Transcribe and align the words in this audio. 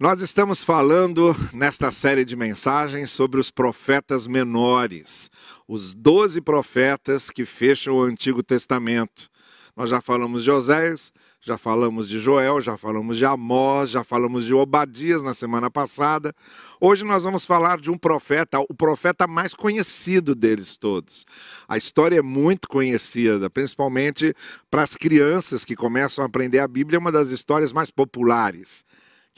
Nós 0.00 0.22
estamos 0.22 0.64
falando 0.64 1.36
nesta 1.52 1.92
série 1.92 2.24
de 2.24 2.34
mensagens 2.34 3.10
sobre 3.10 3.38
os 3.38 3.50
profetas 3.50 4.26
menores, 4.26 5.30
os 5.68 5.92
doze 5.92 6.40
profetas 6.40 7.28
que 7.28 7.44
fecham 7.44 7.96
o 7.96 8.02
Antigo 8.02 8.42
Testamento. 8.42 9.28
Nós 9.76 9.90
já 9.90 10.00
falamos 10.00 10.42
de 10.42 10.50
Oséias, 10.50 11.12
já 11.42 11.58
falamos 11.58 12.08
de 12.08 12.18
Joel, 12.18 12.62
já 12.62 12.78
falamos 12.78 13.18
de 13.18 13.26
Amós, 13.26 13.90
já 13.90 14.02
falamos 14.02 14.46
de 14.46 14.54
Obadias 14.54 15.22
na 15.22 15.34
semana 15.34 15.70
passada. 15.70 16.34
Hoje 16.80 17.04
nós 17.04 17.22
vamos 17.22 17.44
falar 17.44 17.78
de 17.78 17.90
um 17.90 17.98
profeta, 17.98 18.58
o 18.58 18.74
profeta 18.74 19.26
mais 19.26 19.52
conhecido 19.52 20.34
deles 20.34 20.78
todos. 20.78 21.26
A 21.68 21.76
história 21.76 22.20
é 22.20 22.22
muito 22.22 22.68
conhecida, 22.68 23.50
principalmente 23.50 24.34
para 24.70 24.82
as 24.82 24.96
crianças 24.96 25.62
que 25.62 25.76
começam 25.76 26.24
a 26.24 26.26
aprender 26.26 26.60
a 26.60 26.66
Bíblia, 26.66 26.96
é 26.96 26.98
uma 26.98 27.12
das 27.12 27.28
histórias 27.28 27.70
mais 27.70 27.90
populares 27.90 28.82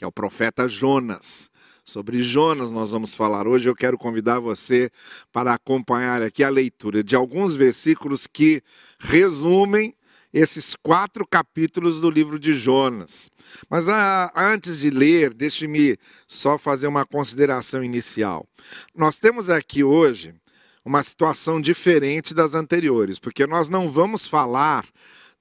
que 0.03 0.05
é 0.05 0.07
o 0.07 0.11
profeta 0.11 0.67
Jonas. 0.67 1.49
Sobre 1.85 2.21
Jonas 2.21 2.71
nós 2.71 2.91
vamos 2.91 3.13
falar 3.13 3.47
hoje. 3.47 3.69
Eu 3.69 3.75
quero 3.75 3.97
convidar 3.97 4.37
você 4.37 4.91
para 5.31 5.53
acompanhar 5.53 6.21
aqui 6.21 6.43
a 6.43 6.49
leitura 6.49 7.01
de 7.01 7.15
alguns 7.15 7.55
versículos 7.55 8.27
que 8.27 8.61
resumem 8.99 9.95
esses 10.33 10.75
quatro 10.75 11.25
capítulos 11.25 12.01
do 12.01 12.09
livro 12.09 12.37
de 12.37 12.51
Jonas. 12.51 13.31
Mas 13.69 13.87
ah, 13.87 14.29
antes 14.35 14.79
de 14.79 14.89
ler, 14.89 15.33
deixe-me 15.33 15.97
só 16.27 16.57
fazer 16.57 16.87
uma 16.87 17.05
consideração 17.05 17.81
inicial. 17.81 18.45
Nós 18.93 19.17
temos 19.17 19.49
aqui 19.49 19.85
hoje 19.85 20.35
uma 20.83 21.01
situação 21.01 21.61
diferente 21.61 22.33
das 22.33 22.53
anteriores, 22.53 23.19
porque 23.19 23.47
nós 23.47 23.69
não 23.69 23.89
vamos 23.89 24.27
falar 24.27 24.85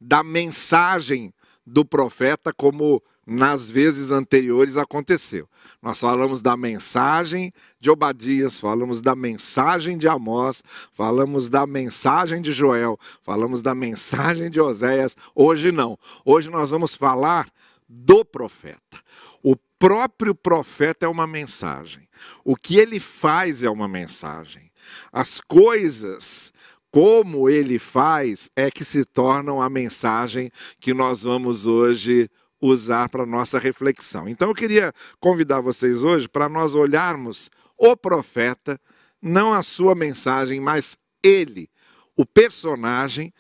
da 0.01 0.23
mensagem 0.23 1.35
do 1.67 1.85
profeta 1.85 2.53
como 2.53 3.03
nas 3.27 3.71
vezes 3.71 4.11
anteriores 4.11 4.77
aconteceu. 4.77 5.49
Nós 5.81 5.99
falamos 5.99 6.43
da 6.43 6.57
mensagem 6.57 7.53
de 7.81 7.91
Obadias, 7.91 8.59
falamos 8.59 9.01
da 9.01 9.15
mensagem 9.15 9.97
de 9.97 10.09
Amós, 10.09 10.63
falamos 10.93 11.49
da 11.49 11.67
mensagem 11.67 12.43
de 12.43 12.53
Joel, 12.53 12.99
falamos 13.23 13.63
da 13.63 13.75
mensagem 13.75 14.51
de 14.51 14.61
Oséias. 14.61 15.17
Hoje 15.35 15.71
não. 15.71 15.99
Hoje 16.25 16.51
nós 16.51 16.71
vamos 16.71 16.97
falar 16.97 17.49
do 17.89 18.25
profeta. 18.25 19.01
O 19.43 19.57
próprio 19.79 20.35
profeta 20.35 21.07
é 21.07 21.09
uma 21.09 21.27
mensagem. 21.27 22.09
O 22.45 22.57
que 22.57 22.77
ele 22.77 22.99
faz 22.99 23.63
é 23.63 23.71
uma 23.71 23.89
mensagem. 23.89 24.71
As 25.13 25.41
coisas 25.41 26.53
como 26.91 27.49
ele 27.49 27.79
faz 27.79 28.51
é 28.55 28.71
que 28.71 28.85
se 28.85 29.05
tornam 29.05 29.63
a 29.63 29.71
mensagem 29.71 30.53
que 30.79 30.93
nós 30.93 31.23
vamos 31.23 31.67
hoje 31.67 32.29
usar 32.63 33.09
para 33.09 33.27
nossa 33.27 33.59
reflexão. 33.59 34.29
Então 34.29 34.49
eu 34.49 34.55
queria 34.55 34.93
convidar 35.19 35.61
vocês 35.61 36.05
hoje 36.05 36.29
para 36.29 36.49
nós 36.49 36.77
olharmos 36.77 37.51
o 37.77 37.97
profeta, 37.97 38.81
não 39.21 39.53
a 39.53 39.63
sua 39.65 39.97
mensagem, 39.97 40.61
mas 40.61 40.97
ele, 41.23 41.69
o 42.17 42.25
personagem, 42.25 43.35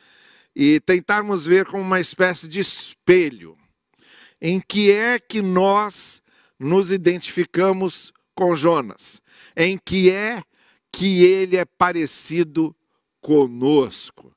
e 0.54 0.80
tentarmos 0.80 1.46
ver 1.46 1.64
como 1.64 1.82
uma 1.82 2.00
espécie 2.00 2.48
de 2.48 2.60
espelho 2.60 3.56
em 4.40 4.60
que 4.60 4.90
é 4.90 5.20
que 5.20 5.40
nós 5.40 6.20
nos 6.58 6.90
identificamos 6.90 8.12
com 8.34 8.56
Jonas, 8.56 9.22
em 9.56 9.78
que 9.78 10.10
é 10.10 10.42
que 10.90 11.22
ele 11.22 11.56
é 11.56 11.64
parecido 11.64 12.74
conosco. 13.20 14.34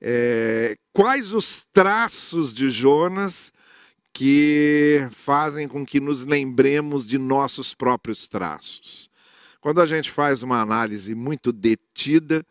É, 0.00 0.76
quais 0.92 1.32
os 1.32 1.66
traços 1.72 2.54
de 2.54 2.70
Jonas 2.70 3.52
que 4.18 5.08
fazem 5.12 5.68
com 5.68 5.86
que 5.86 6.00
nos 6.00 6.26
lembremos 6.26 7.06
de 7.06 7.16
nossos 7.16 7.72
próprios 7.72 8.26
traços. 8.26 9.08
Quando 9.60 9.80
a 9.80 9.86
gente 9.86 10.10
faz 10.10 10.42
uma 10.42 10.60
análise 10.60 11.14
muito 11.14 11.52
detida, 11.52 12.44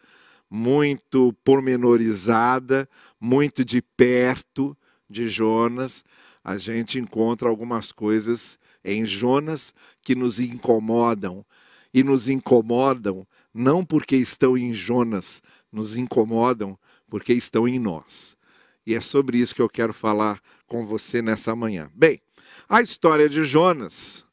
muito 0.50 1.36
pormenorizada, 1.44 2.88
muito 3.20 3.66
de 3.66 3.82
perto 3.82 4.78
de 5.10 5.28
Jonas, 5.28 6.06
a 6.42 6.58
gente 6.58 7.00
encontra 7.00 7.50
algumas 7.50 7.92
coisas 7.92 8.58
em 8.82 9.06
Jonas 9.06 9.74
que 10.02 10.16
nos 10.16 10.40
incomodam. 10.40 11.46
E 11.94 12.02
nos 12.02 12.30
incomodam 12.30 13.28
não 13.54 13.84
porque 13.84 14.16
estão 14.16 14.58
em 14.58 14.74
Jonas, 14.74 15.42
nos 15.70 15.98
incomodam 15.98 16.80
porque 17.10 17.34
estão 17.34 17.68
em 17.68 17.78
nós. 17.78 18.38
E 18.86 18.96
é 18.96 19.02
sobre 19.02 19.38
isso 19.38 19.54
que 19.54 19.62
eu 19.62 19.68
quero 19.68 19.94
falar 19.94 20.42
com 20.68 20.86
você 20.86 21.22
nessa 21.22 21.56
manhã. 21.56 21.90
Bem, 21.96 22.22
a 22.70 22.82
história 22.82 23.28
de 23.28 23.44
Jonas, 23.44 24.26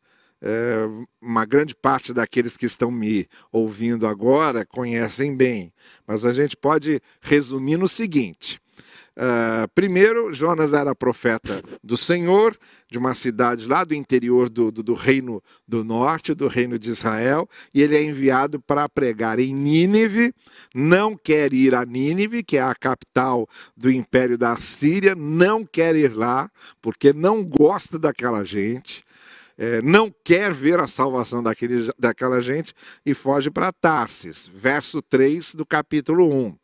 é, 0.42 0.86
uma 1.22 1.44
grande 1.44 1.74
parte 1.74 2.12
daqueles 2.12 2.56
que 2.56 2.66
estão 2.66 2.90
me 2.90 3.26
ouvindo 3.50 4.06
agora 4.06 4.66
conhecem 4.66 5.34
bem, 5.34 5.72
mas 6.06 6.24
a 6.24 6.32
gente 6.32 6.56
pode 6.56 7.00
resumir 7.22 7.76
no 7.76 7.88
seguinte: 7.88 8.60
Uh, 9.16 9.68
primeiro, 9.74 10.34
Jonas 10.34 10.72
era 10.72 10.92
profeta 10.94 11.62
do 11.82 11.96
Senhor, 11.96 12.56
de 12.90 12.98
uma 12.98 13.14
cidade 13.14 13.68
lá 13.68 13.84
do 13.84 13.94
interior 13.94 14.48
do, 14.48 14.72
do, 14.72 14.82
do, 14.82 14.94
reino 14.94 15.42
do 15.66 15.84
norte, 15.84 16.34
do 16.34 16.48
reino 16.48 16.78
de 16.78 16.90
Israel, 16.90 17.48
e 17.72 17.80
ele 17.80 17.96
é 17.96 18.02
enviado 18.02 18.60
para 18.60 18.88
pregar 18.88 19.38
em 19.38 19.54
Nínive. 19.54 20.34
Não 20.74 21.16
quer 21.16 21.52
ir 21.52 21.74
a 21.74 21.84
Nínive, 21.84 22.42
que 22.42 22.56
é 22.56 22.62
a 22.62 22.74
capital 22.74 23.48
do 23.76 23.90
império 23.90 24.36
da 24.36 24.56
Síria, 24.56 25.14
não 25.14 25.64
quer 25.64 25.94
ir 25.94 26.12
lá, 26.12 26.50
porque 26.82 27.12
não 27.12 27.44
gosta 27.44 27.98
daquela 27.98 28.44
gente 28.44 29.03
é, 29.56 29.80
não 29.82 30.12
quer 30.24 30.52
ver 30.52 30.80
a 30.80 30.86
salvação 30.86 31.42
daquele, 31.42 31.90
daquela 31.98 32.40
gente 32.40 32.74
e 33.04 33.14
foge 33.14 33.50
para 33.50 33.72
Tarsis. 33.72 34.50
Verso 34.52 35.00
3 35.00 35.54
do 35.54 35.64
capítulo 35.64 36.32
1. 36.32 36.56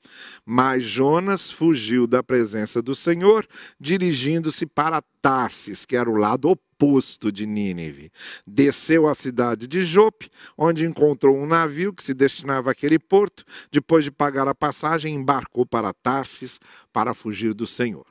Mas 0.44 0.84
Jonas 0.84 1.50
fugiu 1.50 2.06
da 2.06 2.22
presença 2.22 2.82
do 2.82 2.94
Senhor, 2.94 3.46
dirigindo-se 3.78 4.66
para 4.66 5.02
Tarsis, 5.22 5.84
que 5.84 5.96
era 5.96 6.10
o 6.10 6.16
lado 6.16 6.48
oposto 6.48 7.30
de 7.30 7.46
Nínive. 7.46 8.10
Desceu 8.46 9.06
à 9.06 9.14
cidade 9.14 9.66
de 9.66 9.82
Jope, 9.82 10.30
onde 10.56 10.86
encontrou 10.86 11.36
um 11.36 11.46
navio 11.46 11.92
que 11.92 12.02
se 12.02 12.14
destinava 12.14 12.70
àquele 12.70 12.98
porto. 12.98 13.44
Depois 13.70 14.04
de 14.04 14.10
pagar 14.10 14.48
a 14.48 14.54
passagem, 14.54 15.14
embarcou 15.14 15.66
para 15.66 15.92
Tarsis 15.92 16.58
para 16.92 17.14
fugir 17.14 17.54
do 17.54 17.66
Senhor. 17.66 18.06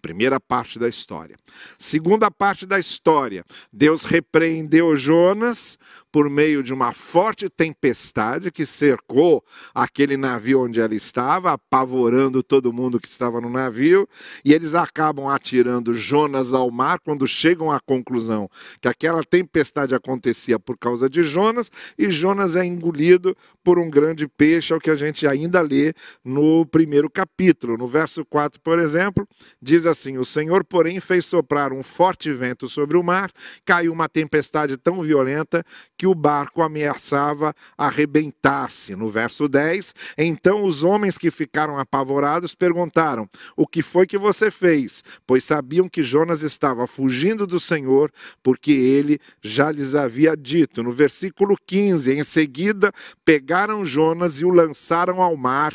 Primeira 0.00 0.40
parte 0.40 0.78
da 0.78 0.88
história. 0.88 1.36
Segunda 1.78 2.30
parte 2.30 2.66
da 2.66 2.78
história. 2.78 3.44
Deus 3.72 4.04
repreendeu 4.04 4.96
Jonas 4.96 5.78
por 6.12 6.28
meio 6.28 6.62
de 6.62 6.72
uma 6.72 6.92
forte 6.92 7.48
tempestade 7.48 8.50
que 8.50 8.66
cercou 8.66 9.44
aquele 9.74 10.16
navio 10.16 10.64
onde 10.64 10.80
ela 10.80 10.94
estava, 10.94 11.52
apavorando 11.52 12.42
todo 12.42 12.72
mundo 12.72 12.98
que 12.98 13.06
estava 13.06 13.40
no 13.40 13.48
navio, 13.48 14.08
e 14.44 14.52
eles 14.52 14.74
acabam 14.74 15.28
atirando 15.28 15.94
Jonas 15.94 16.52
ao 16.52 16.70
mar 16.70 16.98
quando 16.98 17.26
chegam 17.28 17.70
à 17.70 17.78
conclusão 17.80 18.50
que 18.80 18.88
aquela 18.88 19.22
tempestade 19.22 19.94
acontecia 19.94 20.58
por 20.58 20.76
causa 20.76 21.08
de 21.08 21.22
Jonas, 21.22 21.70
e 21.96 22.10
Jonas 22.10 22.56
é 22.56 22.64
engolido 22.64 23.36
por 23.62 23.78
um 23.78 23.90
grande 23.90 24.26
peixe, 24.26 24.72
é 24.72 24.76
o 24.76 24.80
que 24.80 24.90
a 24.90 24.96
gente 24.96 25.26
ainda 25.26 25.60
lê 25.60 25.92
no 26.24 26.66
primeiro 26.66 27.08
capítulo. 27.08 27.76
No 27.76 27.86
verso 27.86 28.24
4, 28.24 28.60
por 28.60 28.78
exemplo, 28.78 29.28
diz 29.60 29.86
assim: 29.90 30.18
O 30.18 30.24
Senhor, 30.24 30.64
porém, 30.64 31.00
fez 31.00 31.26
soprar 31.26 31.72
um 31.72 31.82
forte 31.82 32.32
vento 32.32 32.68
sobre 32.68 32.96
o 32.96 33.02
mar, 33.02 33.30
caiu 33.64 33.92
uma 33.92 34.08
tempestade 34.08 34.76
tão 34.76 35.02
violenta 35.02 35.64
que 35.98 36.06
o 36.06 36.14
barco 36.14 36.62
ameaçava 36.62 37.54
arrebentar-se. 37.76 38.94
No 38.96 39.10
verso 39.10 39.48
10, 39.48 39.94
então 40.16 40.64
os 40.64 40.82
homens 40.82 41.18
que 41.18 41.30
ficaram 41.30 41.78
apavorados 41.78 42.54
perguntaram: 42.54 43.28
O 43.56 43.66
que 43.66 43.82
foi 43.82 44.06
que 44.06 44.18
você 44.18 44.50
fez? 44.50 45.02
Pois 45.26 45.44
sabiam 45.44 45.88
que 45.88 46.02
Jonas 46.02 46.42
estava 46.42 46.86
fugindo 46.86 47.46
do 47.46 47.60
Senhor, 47.60 48.10
porque 48.42 48.72
ele 48.72 49.18
já 49.42 49.70
lhes 49.70 49.94
havia 49.94 50.36
dito. 50.36 50.82
No 50.82 50.92
versículo 50.92 51.56
15, 51.66 52.12
em 52.12 52.24
seguida 52.24 52.92
pegaram 53.24 53.84
Jonas 53.84 54.40
e 54.40 54.44
o 54.44 54.50
lançaram 54.50 55.20
ao 55.20 55.36
mar 55.36 55.74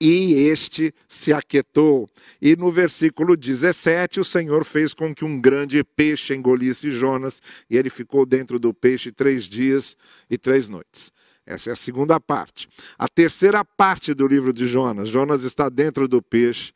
e 0.00 0.34
este 0.48 0.94
se 1.08 1.32
aquietou. 1.32 2.08
E 2.40 2.56
no 2.56 2.72
versículo 2.72 3.36
17, 3.36 4.20
o 4.20 4.24
Senhor 4.24 4.64
fez 4.64 4.94
com 4.94 5.14
que 5.14 5.24
um 5.24 5.38
grande 5.38 5.84
peixe 5.84 6.34
engolisse 6.34 6.90
Jonas, 6.90 7.42
e 7.68 7.76
ele 7.76 7.90
ficou 7.90 8.24
dentro 8.24 8.58
do 8.58 8.72
peixe 8.72 9.12
três 9.12 9.44
dias 9.44 9.96
e 10.30 10.38
três 10.38 10.68
noites. 10.68 11.12
Essa 11.44 11.70
é 11.70 11.72
a 11.72 11.76
segunda 11.76 12.18
parte. 12.18 12.68
A 12.98 13.08
terceira 13.08 13.64
parte 13.64 14.14
do 14.14 14.26
livro 14.26 14.52
de 14.52 14.66
Jonas: 14.66 15.08
Jonas 15.08 15.42
está 15.42 15.68
dentro 15.68 16.08
do 16.08 16.22
peixe, 16.22 16.72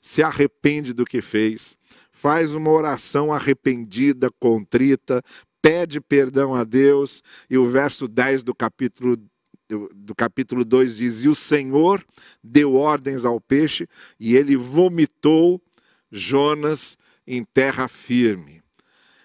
se 0.00 0.22
arrepende 0.22 0.92
do 0.92 1.04
que 1.04 1.20
fez, 1.20 1.76
faz 2.12 2.54
uma 2.54 2.70
oração 2.70 3.32
arrependida, 3.32 4.30
contrita, 4.38 5.22
pede 5.60 6.00
perdão 6.00 6.54
a 6.54 6.62
Deus, 6.62 7.22
e 7.48 7.58
o 7.58 7.68
verso 7.68 8.06
10 8.06 8.42
do 8.42 8.54
capítulo 8.54 9.16
do 9.68 10.14
capítulo 10.14 10.64
2 10.64 10.96
diz: 10.96 11.24
E 11.24 11.28
o 11.28 11.34
Senhor 11.34 12.04
deu 12.42 12.74
ordens 12.74 13.24
ao 13.24 13.40
peixe, 13.40 13.88
e 14.18 14.36
ele 14.36 14.56
vomitou 14.56 15.60
Jonas 16.10 16.96
em 17.26 17.44
terra 17.44 17.86
firme. 17.88 18.62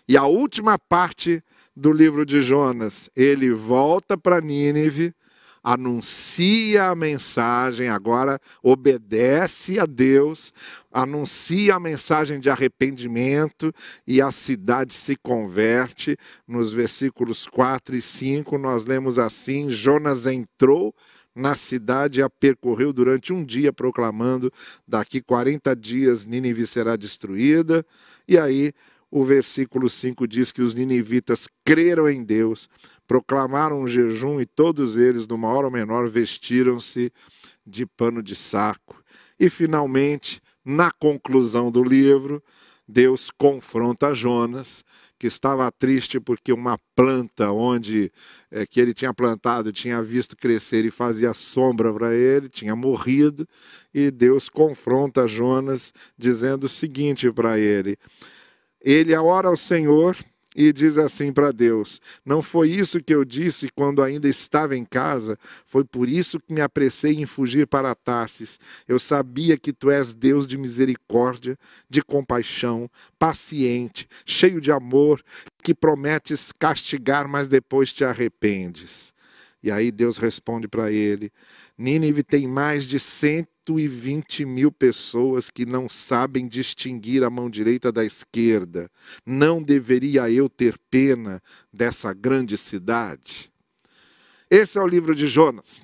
E 0.08 0.18
a 0.18 0.26
última 0.26 0.78
parte 0.78 1.42
do 1.76 1.92
livro 1.92 2.26
de 2.26 2.42
Jonas, 2.42 3.10
ele 3.16 3.52
volta 3.52 4.18
para 4.18 4.42
Nínive, 4.42 5.14
anuncia 5.64 6.90
a 6.90 6.96
mensagem, 6.96 7.88
agora 7.88 8.40
obedece 8.62 9.80
a 9.80 9.86
Deus, 9.86 10.54
anuncia 10.92 11.76
a 11.76 11.80
mensagem 11.80 12.40
de 12.40 12.50
arrependimento 12.50 13.74
e 14.06 14.22
a 14.22 14.32
cidade 14.32 14.94
se 14.94 15.16
converte. 15.16 16.18
Nos 16.46 16.74
versículos 16.74 17.48
4 17.48 17.96
e 17.96 18.02
5, 18.02 18.58
nós 18.58 18.84
lemos 18.84 19.18
assim: 19.18 19.70
Jonas 19.70 20.28
entrou 20.28 20.94
na 21.34 21.56
cidade 21.56 22.20
e 22.20 22.24
a 22.24 22.30
percorreu 22.30 22.92
durante 22.92 23.32
um 23.32 23.46
dia, 23.46 23.72
proclamando: 23.72 24.52
daqui 24.86 25.22
40 25.22 25.74
dias 25.76 26.26
Nínive 26.26 26.68
será 26.68 26.98
destruída. 26.98 27.86
E 28.28 28.38
aí 28.38 28.74
o 29.16 29.24
versículo 29.24 29.92
5 29.92 30.28
diz 30.28 30.52
que 30.52 30.64
os 30.64 30.74
ninivitas 30.74 31.48
creram 31.64 32.10
em 32.10 32.24
Deus, 32.24 32.68
proclamaram 33.08 33.82
um 33.82 33.88
jejum 33.88 34.40
e 34.40 34.46
todos 34.46 34.96
eles, 34.96 35.28
no 35.28 35.38
maior 35.38 35.66
ou 35.66 35.72
menor, 35.72 36.10
vestiram-se 36.10 37.12
de 37.66 37.86
pano 37.86 38.22
de 38.22 38.36
saco. 38.36 39.04
E 39.40 39.50
finalmente, 39.50 40.42
na 40.64 40.92
conclusão 40.92 41.72
do 41.72 41.84
livro, 41.84 42.42
Deus 42.88 43.30
confronta 43.30 44.14
Jonas, 44.14 44.84
que 45.18 45.28
estava 45.28 45.72
triste 45.72 46.20
porque 46.20 46.52
uma 46.52 46.78
planta 46.94 47.50
onde 47.52 48.12
é, 48.52 48.66
que 48.66 48.80
ele 48.80 48.94
tinha 48.94 49.14
plantado 49.14 49.72
tinha 49.72 50.04
visto 50.04 50.36
crescer 50.36 50.84
e 50.84 50.92
fazia 50.92 51.34
sombra 51.34 51.94
para 51.94 52.14
ele, 52.14 52.50
tinha 52.50 52.76
morrido, 52.76 53.48
e 53.94 54.12
Deus 54.12 54.50
confronta 54.50 55.28
Jonas 55.28 55.94
dizendo 56.18 56.66
o 56.66 56.70
seguinte 56.70 57.32
para 57.32 57.58
ele: 57.58 57.98
ele 58.82 59.16
ora 59.16 59.48
ao 59.48 59.56
Senhor 59.56 60.18
e 60.56 60.72
diz 60.72 60.98
assim 60.98 61.32
para 61.32 61.52
Deus: 61.52 62.00
Não 62.26 62.42
foi 62.42 62.70
isso 62.70 63.02
que 63.02 63.14
eu 63.14 63.26
disse 63.26 63.70
quando 63.74 64.02
ainda 64.02 64.28
estava 64.28 64.76
em 64.76 64.86
casa, 64.86 65.38
foi 65.66 65.84
por 65.84 66.08
isso 66.08 66.40
que 66.40 66.54
me 66.54 66.62
apressei 66.62 67.14
em 67.14 67.26
fugir 67.26 67.68
para 67.68 67.96
Tarsis. 67.96 68.60
Eu 68.88 69.00
sabia 69.00 69.58
que 69.58 69.74
tu 69.74 69.90
és 69.90 70.14
Deus 70.14 70.46
de 70.46 70.58
misericórdia, 70.58 71.58
de 71.90 72.02
compaixão, 72.02 72.90
paciente, 73.18 74.08
cheio 74.26 74.62
de 74.62 74.72
amor, 74.72 75.24
que 75.64 75.74
prometes 75.74 76.52
castigar, 76.52 77.28
mas 77.28 77.48
depois 77.48 77.92
te 77.92 78.04
arrependes. 78.04 79.14
E 79.62 79.72
aí 79.72 79.92
Deus 79.92 80.18
responde 80.18 80.68
para 80.68 80.92
ele: 80.92 81.32
Nínive 81.78 82.24
tem 82.24 82.48
mais 82.48 82.86
de 82.86 83.00
120 83.66 84.46
mil 84.46 84.72
pessoas 84.72 85.50
que 85.50 85.66
não 85.66 85.88
sabem 85.88 86.48
distinguir 86.48 87.24
a 87.24 87.30
mão 87.30 87.50
direita 87.50 87.92
da 87.92 88.04
esquerda. 88.04 88.90
Não 89.26 89.62
deveria 89.62 90.30
eu 90.30 90.50
ter 90.50 90.78
pena 90.90 91.42
dessa 91.72 92.14
grande 92.14 92.58
cidade? 92.58 93.52
Esse 94.50 94.78
é 94.78 94.82
o 94.82 94.88
livro 94.88 95.16
de 95.16 95.28
Jonas. 95.28 95.82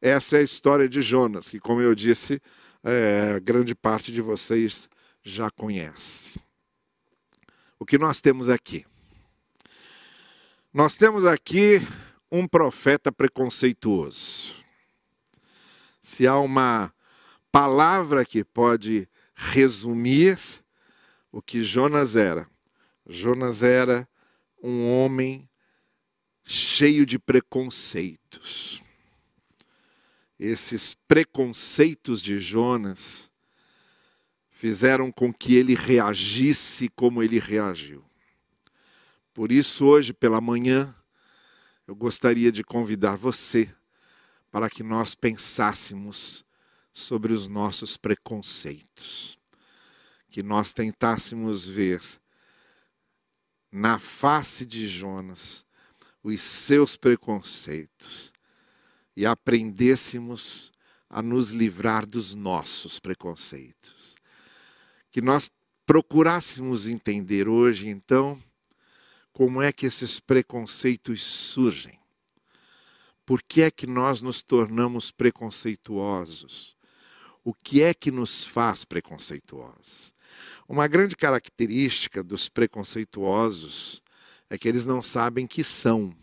Essa 0.00 0.36
é 0.36 0.40
a 0.40 0.42
história 0.44 0.88
de 0.88 1.02
Jonas, 1.02 1.48
que, 1.48 1.60
como 1.60 1.80
eu 1.80 1.94
disse, 1.94 2.40
é, 2.82 3.38
grande 3.40 3.74
parte 3.74 4.10
de 4.10 4.22
vocês 4.22 4.88
já 5.22 5.50
conhece. 5.50 6.40
O 7.78 7.84
que 7.84 7.98
nós 7.98 8.20
temos 8.20 8.48
aqui? 8.48 8.86
Nós 10.72 10.96
temos 10.96 11.24
aqui 11.26 11.80
um 12.30 12.46
profeta 12.46 13.12
preconceituoso 13.12 14.60
se 16.00 16.26
há 16.26 16.36
uma 16.38 16.92
palavra 17.52 18.24
que 18.24 18.44
pode 18.44 19.08
resumir 19.34 20.38
o 21.32 21.40
que 21.40 21.62
Jonas 21.62 22.16
era, 22.16 22.48
Jonas 23.06 23.62
era 23.62 24.08
um 24.62 24.88
homem 24.90 25.48
cheio 26.44 27.06
de 27.06 27.18
preconceitos. 27.18 28.82
Esses 30.38 30.94
preconceitos 31.06 32.20
de 32.20 32.38
Jonas 32.38 33.30
fizeram 34.50 35.10
com 35.10 35.32
que 35.32 35.54
ele 35.54 35.74
reagisse 35.74 36.88
como 36.88 37.22
ele 37.22 37.38
reagiu. 37.38 38.04
Por 39.32 39.52
isso, 39.52 39.86
hoje 39.86 40.12
pela 40.12 40.40
manhã, 40.40 40.94
eu 41.86 41.94
gostaria 41.94 42.52
de 42.52 42.62
convidar 42.62 43.16
você 43.16 43.72
para 44.50 44.68
que 44.68 44.82
nós 44.82 45.14
pensássemos 45.14 46.44
sobre 46.92 47.32
os 47.32 47.46
nossos 47.46 47.96
preconceitos, 47.96 49.38
que 50.30 50.42
nós 50.42 50.72
tentássemos 50.72 51.68
ver 51.68 52.02
na 53.70 53.98
face 53.98 54.66
de 54.66 54.86
Jonas 54.88 55.64
os 56.22 56.40
seus 56.40 56.96
preconceitos 56.96 58.32
e 59.16 59.24
aprendêssemos 59.24 60.72
a 61.08 61.22
nos 61.22 61.50
livrar 61.50 62.06
dos 62.06 62.34
nossos 62.34 62.98
preconceitos. 62.98 64.14
Que 65.10 65.20
nós 65.20 65.50
procurássemos 65.84 66.86
entender 66.86 67.48
hoje, 67.48 67.88
então, 67.88 68.40
como 69.32 69.60
é 69.62 69.72
que 69.72 69.86
esses 69.86 70.20
preconceitos 70.20 71.22
surgem 71.22 72.00
por 73.30 73.40
que 73.44 73.62
é 73.62 73.70
que 73.70 73.86
nós 73.86 74.20
nos 74.20 74.42
tornamos 74.42 75.12
preconceituosos? 75.12 76.76
O 77.42 77.54
que 77.54 77.82
é 77.82 77.94
que 77.94 78.10
nos 78.10 78.44
faz 78.44 78.84
preconceituosos? 78.84 80.12
Uma 80.68 80.86
grande 80.86 81.16
característica 81.16 82.22
dos 82.22 82.48
preconceituosos 82.48 84.02
é 84.48 84.58
que 84.58 84.68
eles 84.68 84.84
não 84.84 85.02
sabem 85.02 85.46
que 85.46 85.64
são. 85.64 86.14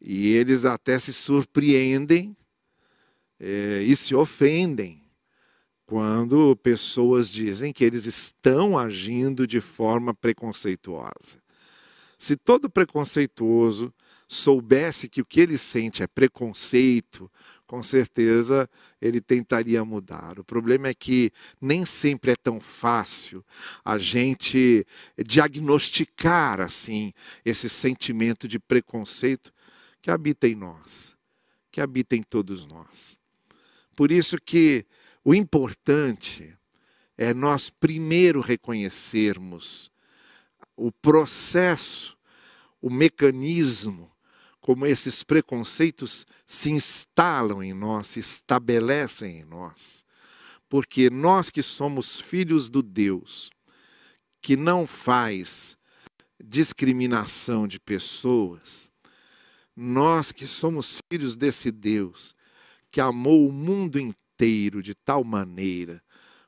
E 0.00 0.28
eles 0.34 0.64
até 0.64 0.98
se 0.98 1.12
surpreendem 1.12 2.36
é, 3.38 3.82
e 3.82 3.96
se 3.96 4.14
ofendem 4.14 5.02
quando 5.86 6.56
pessoas 6.56 7.28
dizem 7.28 7.72
que 7.72 7.84
eles 7.84 8.06
estão 8.06 8.78
agindo 8.78 9.46
de 9.46 9.60
forma 9.60 10.14
preconceituosa. 10.14 11.42
Se 12.18 12.36
todo 12.36 12.70
preconceituoso 12.70 13.92
soubesse 14.26 15.08
que 15.08 15.20
o 15.20 15.24
que 15.26 15.40
ele 15.40 15.58
sente 15.58 16.02
é 16.02 16.06
preconceito, 16.06 17.30
com 17.72 17.82
certeza 17.82 18.68
ele 19.00 19.18
tentaria 19.18 19.82
mudar. 19.82 20.38
O 20.38 20.44
problema 20.44 20.88
é 20.88 20.94
que 20.94 21.32
nem 21.58 21.86
sempre 21.86 22.32
é 22.32 22.36
tão 22.36 22.60
fácil 22.60 23.42
a 23.82 23.96
gente 23.96 24.86
diagnosticar 25.24 26.60
assim 26.60 27.14
esse 27.42 27.70
sentimento 27.70 28.46
de 28.46 28.58
preconceito 28.58 29.50
que 30.02 30.10
habita 30.10 30.46
em 30.46 30.54
nós, 30.54 31.16
que 31.70 31.80
habita 31.80 32.14
em 32.14 32.22
todos 32.22 32.66
nós. 32.66 33.18
Por 33.96 34.12
isso 34.12 34.36
que 34.36 34.84
o 35.24 35.34
importante 35.34 36.54
é 37.16 37.32
nós 37.32 37.70
primeiro 37.70 38.42
reconhecermos 38.42 39.90
o 40.76 40.92
processo, 40.92 42.18
o 42.82 42.90
mecanismo 42.90 44.11
como 44.62 44.86
esses 44.86 45.24
preconceitos 45.24 46.24
se 46.46 46.70
instalam 46.70 47.62
em 47.64 47.74
nós, 47.74 48.06
se 48.06 48.20
estabelecem 48.20 49.40
em 49.40 49.44
nós. 49.44 50.04
Porque 50.68 51.10
nós 51.10 51.50
que 51.50 51.62
somos 51.62 52.20
filhos 52.20 52.70
do 52.70 52.80
Deus, 52.80 53.50
que 54.40 54.56
não 54.56 54.86
faz 54.86 55.76
discriminação 56.42 57.66
de 57.66 57.80
pessoas, 57.80 58.88
nós 59.74 60.30
que 60.30 60.46
somos 60.46 61.02
filhos 61.10 61.34
desse 61.34 61.72
Deus, 61.72 62.34
que 62.90 63.00
amou 63.00 63.48
o 63.48 63.52
mundo 63.52 63.98
inteiro 63.98 64.80
de 64.80 64.94
tal 64.94 65.24
maneira 65.24 66.00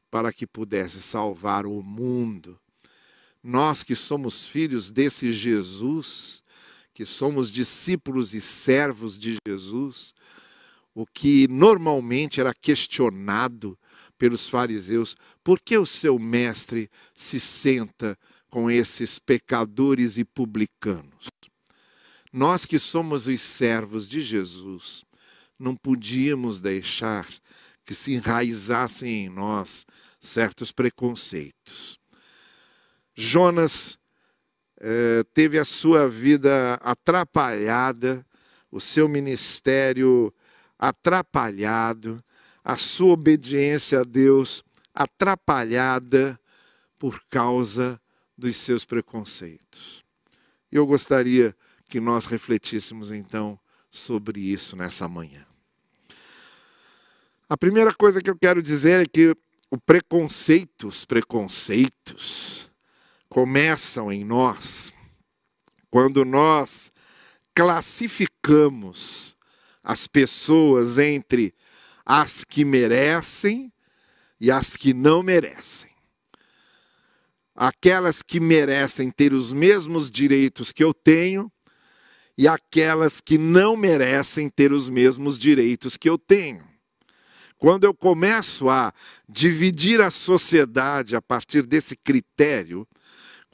para 0.09 0.33
que 0.33 0.47
pudesse 0.47 1.03
salvar 1.03 1.67
o 1.67 1.83
mundo, 1.83 2.61
nós 3.43 3.83
que 3.83 3.97
somos 3.97 4.47
filhos 4.47 4.89
desse 4.89 5.33
Jesus, 5.33 6.44
que 6.95 7.05
somos 7.05 7.51
discípulos 7.51 8.33
e 8.35 8.41
servos 8.41 9.19
de 9.19 9.37
Jesus, 9.47 10.15
o 10.95 11.05
que 11.05 11.49
normalmente 11.49 12.41
era 12.41 12.55
questionado 12.55 13.77
pelos 14.17 14.49
fariseus, 14.49 15.17
por 15.43 15.61
que 15.61 15.77
o 15.77 15.85
seu 15.85 16.19
mestre 16.21 16.89
se 17.13 17.41
senta 17.41 18.17
com 18.49 18.71
esses 18.71 19.19
pecadores 19.19 20.17
e 20.17 20.25
publicanos? 20.25 21.27
Nós 22.33 22.65
que 22.65 22.79
somos 22.79 23.27
os 23.27 23.41
servos 23.41 24.09
de 24.09 24.21
Jesus, 24.21 25.05
não 25.59 25.75
podíamos 25.75 26.61
deixar 26.61 27.29
que 27.85 27.95
se 27.95 28.15
enraizassem 28.15 29.27
em 29.27 29.29
nós 29.29 29.85
certos 30.21 30.71
preconceitos. 30.71 31.99
Jonas 33.17 33.99
teve 35.33 35.59
a 35.59 35.65
sua 35.65 36.09
vida 36.09 36.75
atrapalhada, 36.83 38.25
o 38.71 38.81
seu 38.81 39.09
ministério 39.09 40.33
atrapalhado, 40.79 42.23
a 42.65 42.77
sua 42.77 43.13
obediência 43.13 44.01
a 44.01 44.05
Deus 44.05 44.65
atrapalhada 44.95 46.39
por 46.99 47.23
causa 47.29 48.01
dos 48.37 48.57
seus 48.57 48.85
preconceitos. 48.85 50.05
Eu 50.71 50.87
gostaria 50.87 51.55
que 51.89 52.01
nós 52.01 52.27
refletíssemos 52.27 53.11
então 53.11 53.59
sobre 53.91 54.41
isso 54.41 54.77
nessa 54.77 55.09
manhã. 55.09 55.47
A 57.49 57.57
primeira 57.57 57.95
coisa 57.95 58.21
que 58.21 58.31
eu 58.31 58.37
quero 58.37 58.63
dizer 58.63 59.03
é 59.03 59.07
que 59.07 59.37
o 59.71 59.79
preconceito, 59.79 60.89
os 60.89 61.05
preconceitos 61.05 62.71
começam 63.29 64.13
em 64.13 64.25
nós 64.25 64.93
quando 65.91 66.25
nós 66.25 66.91
classificamos 67.55 69.37
as 69.83 70.07
pessoas 70.07 70.99
entre 70.99 71.55
as 72.05 72.43
que 72.43 72.65
merecem 72.65 73.73
e 74.41 74.51
as 74.51 74.77
que 74.77 74.93
não 74.93 75.23
merecem. 75.23 75.91
Aquelas 77.55 78.23
que 78.23 78.41
merecem 78.41 79.11
ter 79.11 79.33
os 79.33 79.53
mesmos 79.53 80.11
direitos 80.11 80.73
que 80.73 80.83
eu 80.83 80.93
tenho 80.93 81.51
e 82.37 82.49
aquelas 82.49 83.21
que 83.21 83.39
não 83.39 83.77
merecem 83.77 84.49
ter 84.49 84.73
os 84.73 84.89
mesmos 84.89 85.39
direitos 85.39 85.97
que 85.97 86.09
eu 86.09 86.19
tenho. 86.19 86.65
Quando 87.57 87.85
eu 87.85 87.95
começo 87.95 88.69
a 88.69 88.93
dividir 89.29 90.01
a 90.01 90.11
sociedade 90.11 91.15
a 91.15 91.23
partir 91.23 91.65
desse 91.65 91.95
critério, 91.95 92.87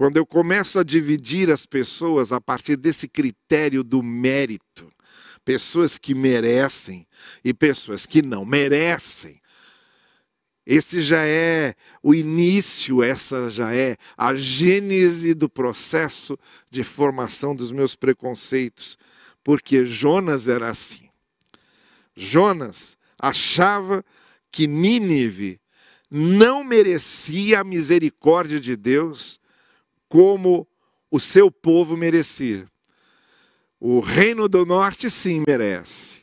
quando 0.01 0.17
eu 0.17 0.25
começo 0.25 0.79
a 0.79 0.83
dividir 0.83 1.51
as 1.51 1.67
pessoas 1.67 2.33
a 2.33 2.41
partir 2.41 2.75
desse 2.75 3.07
critério 3.07 3.85
do 3.85 4.03
mérito, 4.03 4.91
pessoas 5.45 5.99
que 5.99 6.15
merecem 6.15 7.07
e 7.45 7.53
pessoas 7.53 8.07
que 8.07 8.23
não 8.23 8.43
merecem, 8.43 9.43
esse 10.65 11.03
já 11.03 11.27
é 11.27 11.75
o 12.03 12.15
início, 12.15 13.03
essa 13.03 13.51
já 13.51 13.75
é 13.75 13.99
a 14.17 14.35
gênese 14.35 15.35
do 15.35 15.51
processo 15.51 16.39
de 16.71 16.83
formação 16.83 17.55
dos 17.55 17.71
meus 17.71 17.95
preconceitos, 17.95 18.97
porque 19.45 19.85
Jonas 19.85 20.49
era 20.49 20.71
assim. 20.71 21.11
Jonas 22.17 22.97
achava 23.21 24.03
que 24.51 24.67
Nínive 24.67 25.61
não 26.11 26.65
merecia 26.65 27.61
a 27.61 27.65
misericórdia 27.65 28.59
de 28.59 28.75
Deus 28.75 29.40
como 30.11 30.67
o 31.09 31.21
seu 31.21 31.51
povo 31.53 31.97
merecia. 31.97 32.67
O 33.79 34.01
reino 34.01 34.49
do 34.49 34.67
norte 34.67 35.09
sim 35.09 35.45
merece. 35.47 36.19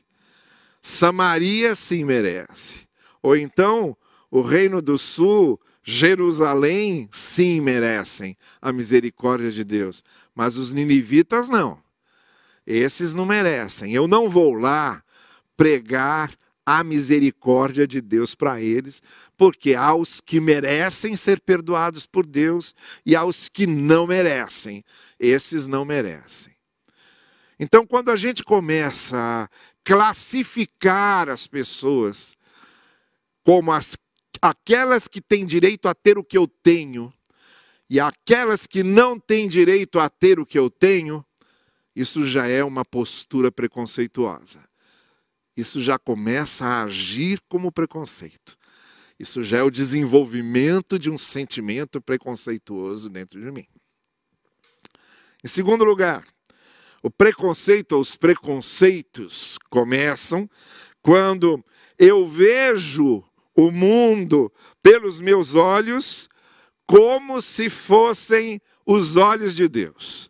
Samaria 0.81 1.73
sim 1.73 2.03
merece. 2.03 2.85
Ou 3.23 3.35
então, 3.35 3.97
o 4.29 4.41
reino 4.41 4.81
do 4.81 4.97
sul, 4.97 5.59
Jerusalém 5.81 7.07
sim 7.13 7.61
merecem 7.61 8.37
a 8.61 8.73
misericórdia 8.73 9.51
de 9.51 9.63
Deus, 9.63 10.03
mas 10.35 10.57
os 10.57 10.73
ninivitas 10.73 11.47
não. 11.47 11.81
Esses 12.65 13.13
não 13.13 13.25
merecem. 13.25 13.93
Eu 13.93 14.05
não 14.05 14.29
vou 14.29 14.53
lá 14.53 15.01
pregar 15.55 16.31
a 16.69 16.83
misericórdia 16.83 17.87
de 17.87 18.01
Deus 18.01 18.35
para 18.35 18.61
eles, 18.61 19.01
porque 19.37 19.73
há 19.73 19.95
os 19.95 20.19
que 20.19 20.37
merecem 20.41 21.15
ser 21.15 21.39
perdoados 21.39 22.05
por 22.05 22.25
Deus 22.25 22.75
e 23.05 23.15
há 23.15 23.23
os 23.23 23.47
que 23.47 23.65
não 23.65 24.05
merecem. 24.05 24.83
Esses 25.17 25.65
não 25.65 25.85
merecem. 25.85 26.53
Então, 27.57 27.87
quando 27.87 28.11
a 28.11 28.17
gente 28.17 28.43
começa 28.43 29.17
a 29.17 29.49
classificar 29.81 31.29
as 31.29 31.47
pessoas 31.47 32.35
como 33.45 33.71
as, 33.71 33.97
aquelas 34.41 35.07
que 35.07 35.21
têm 35.21 35.45
direito 35.45 35.87
a 35.87 35.95
ter 35.95 36.17
o 36.17 36.23
que 36.23 36.37
eu 36.37 36.49
tenho 36.49 37.13
e 37.89 37.97
aquelas 37.97 38.67
que 38.67 38.83
não 38.83 39.17
têm 39.17 39.47
direito 39.47 40.01
a 40.01 40.09
ter 40.09 40.37
o 40.37 40.45
que 40.45 40.59
eu 40.59 40.69
tenho, 40.69 41.25
isso 41.95 42.25
já 42.27 42.45
é 42.45 42.61
uma 42.61 42.83
postura 42.83 43.49
preconceituosa 43.49 44.67
isso 45.57 45.81
já 45.81 45.97
começa 45.97 46.63
a 46.63 46.83
agir 46.83 47.41
como 47.49 47.71
preconceito. 47.71 48.55
Isso 49.19 49.41
já 49.41 49.57
é 49.57 49.63
o 49.63 49.71
desenvolvimento 49.71 50.99
de 50.99 51.09
um 51.09 51.17
sentimento 51.17 51.99
preconceituoso 51.99 53.09
dentro 53.09 53.41
de 53.41 53.51
mim. 53.51 53.65
Em 55.43 55.47
segundo 55.47 55.83
lugar, 55.83 56.23
o 57.01 57.09
preconceito 57.09 57.93
ou 57.93 58.01
os 58.01 58.15
preconceitos 58.15 59.57
começam 59.71 60.47
quando 61.01 61.63
eu 61.97 62.27
vejo 62.27 63.23
o 63.55 63.71
mundo 63.71 64.53
pelos 64.83 65.19
meus 65.19 65.55
olhos 65.55 66.29
como 66.85 67.41
se 67.41 67.69
fossem 67.69 68.61
os 68.85 69.17
olhos 69.17 69.55
de 69.55 69.67
Deus. 69.67 70.27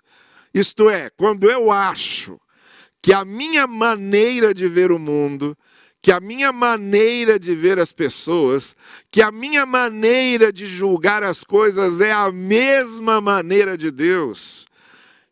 Isto 0.54 0.90
é, 0.90 1.10
quando 1.10 1.52
eu 1.52 1.72
acho 1.72 2.17
que 3.02 3.14
a 3.14 3.24
minha 3.24 3.68
maneira 3.68 4.54
de 4.54 4.68
ver 4.68 4.92
o 4.92 5.00
mundo, 5.00 5.58
que 6.02 6.12
a 6.12 6.20
minha 6.20 6.52
maneira 6.52 7.40
de 7.40 7.54
ver 7.54 7.80
as 7.80 7.92
pessoas, 7.92 8.76
que 9.12 9.22
a 9.22 9.32
minha 9.32 9.66
maneira 9.66 10.54
de 10.54 10.66
julgar 10.66 11.24
as 11.24 11.44
coisas 11.44 12.00
é 12.00 12.12
a 12.12 12.32
mesma 12.32 13.20
maneira 13.20 13.78
de 13.78 13.92
Deus. 13.92 14.66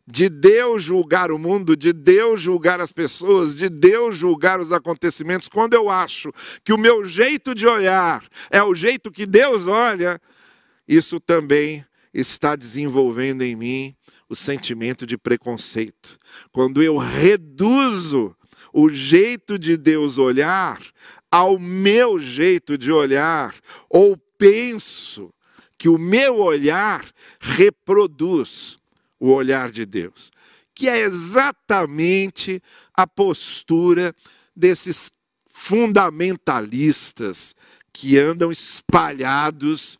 De 0.06 0.28
Deus 0.28 0.84
julgar 0.84 1.32
o 1.32 1.38
mundo, 1.38 1.76
de 1.76 1.92
Deus 1.92 2.40
julgar 2.40 2.80
as 2.80 2.92
pessoas, 2.92 3.56
de 3.56 3.68
Deus 3.68 4.16
julgar 4.16 4.60
os 4.60 4.70
acontecimentos. 4.70 5.48
Quando 5.48 5.74
eu 5.74 5.90
acho 5.90 6.32
que 6.62 6.72
o 6.72 6.78
meu 6.78 7.04
jeito 7.06 7.54
de 7.54 7.66
olhar 7.66 8.22
é 8.50 8.62
o 8.62 8.74
jeito 8.74 9.10
que 9.10 9.26
Deus 9.26 9.66
olha, 9.66 10.20
isso 10.86 11.18
também 11.18 11.84
está 12.14 12.54
desenvolvendo 12.54 13.42
em 13.42 13.56
mim 13.56 13.95
o 14.28 14.34
sentimento 14.34 15.06
de 15.06 15.16
preconceito. 15.16 16.18
Quando 16.52 16.82
eu 16.82 16.96
reduzo 16.96 18.34
o 18.72 18.90
jeito 18.90 19.58
de 19.58 19.76
Deus 19.76 20.18
olhar 20.18 20.80
ao 21.30 21.58
meu 21.58 22.18
jeito 22.18 22.76
de 22.76 22.92
olhar, 22.92 23.54
ou 23.88 24.16
penso 24.38 25.32
que 25.78 25.88
o 25.88 25.98
meu 25.98 26.38
olhar 26.38 27.04
reproduz 27.40 28.78
o 29.18 29.30
olhar 29.30 29.70
de 29.70 29.84
Deus, 29.84 30.30
que 30.74 30.88
é 30.88 30.98
exatamente 30.98 32.62
a 32.94 33.06
postura 33.06 34.14
desses 34.54 35.10
fundamentalistas 35.46 37.54
que 37.92 38.18
andam 38.18 38.50
espalhados 38.50 39.98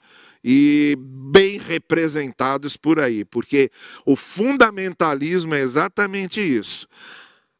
e 0.48 0.96
bem 1.00 1.58
representados 1.58 2.76
por 2.76 3.00
aí, 3.00 3.24
porque 3.24 3.68
o 4.04 4.14
fundamentalismo 4.14 5.56
é 5.56 5.60
exatamente 5.60 6.40
isso. 6.40 6.86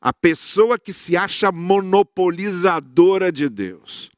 A 0.01 0.13
pessoa 0.13 0.79
que 0.79 0.93
se 0.93 1.17
acha 1.17 1.51
monopolizadora 1.51 3.33
de 3.33 3.49
Deus, 3.49 4.09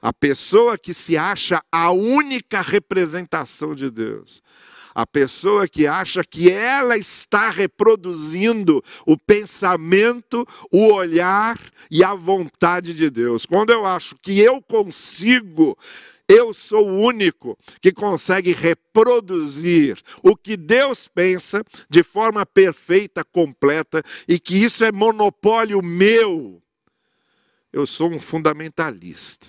a 0.00 0.10
pessoa 0.10 0.78
que 0.78 0.94
se 0.94 1.18
acha 1.18 1.62
a 1.70 1.90
única 1.90 2.62
representação 2.62 3.74
de 3.74 3.90
Deus, 3.90 4.42
a 4.94 5.06
pessoa 5.06 5.68
que 5.68 5.86
acha 5.86 6.24
que 6.24 6.50
ela 6.50 6.96
está 6.96 7.50
reproduzindo 7.50 8.82
o 9.04 9.18
pensamento, 9.18 10.48
o 10.72 10.94
olhar 10.94 11.58
e 11.90 12.02
a 12.02 12.14
vontade 12.14 12.94
de 12.94 13.10
Deus. 13.10 13.44
Quando 13.44 13.70
eu 13.70 13.84
acho 13.84 14.16
que 14.16 14.40
eu 14.40 14.62
consigo 14.62 15.76
eu 16.28 16.52
sou 16.52 16.86
o 16.86 17.00
único 17.00 17.58
que 17.80 17.90
consegue 17.90 18.52
reproduzir 18.52 19.98
o 20.22 20.36
que 20.36 20.58
Deus 20.58 21.08
pensa 21.08 21.64
de 21.88 22.02
forma 22.02 22.44
perfeita, 22.44 23.24
completa, 23.24 24.02
e 24.28 24.38
que 24.38 24.54
isso 24.62 24.84
é 24.84 24.92
monopólio 24.92 25.82
meu. 25.82 26.62
Eu 27.72 27.86
sou 27.86 28.10
um 28.10 28.20
fundamentalista. 28.20 29.48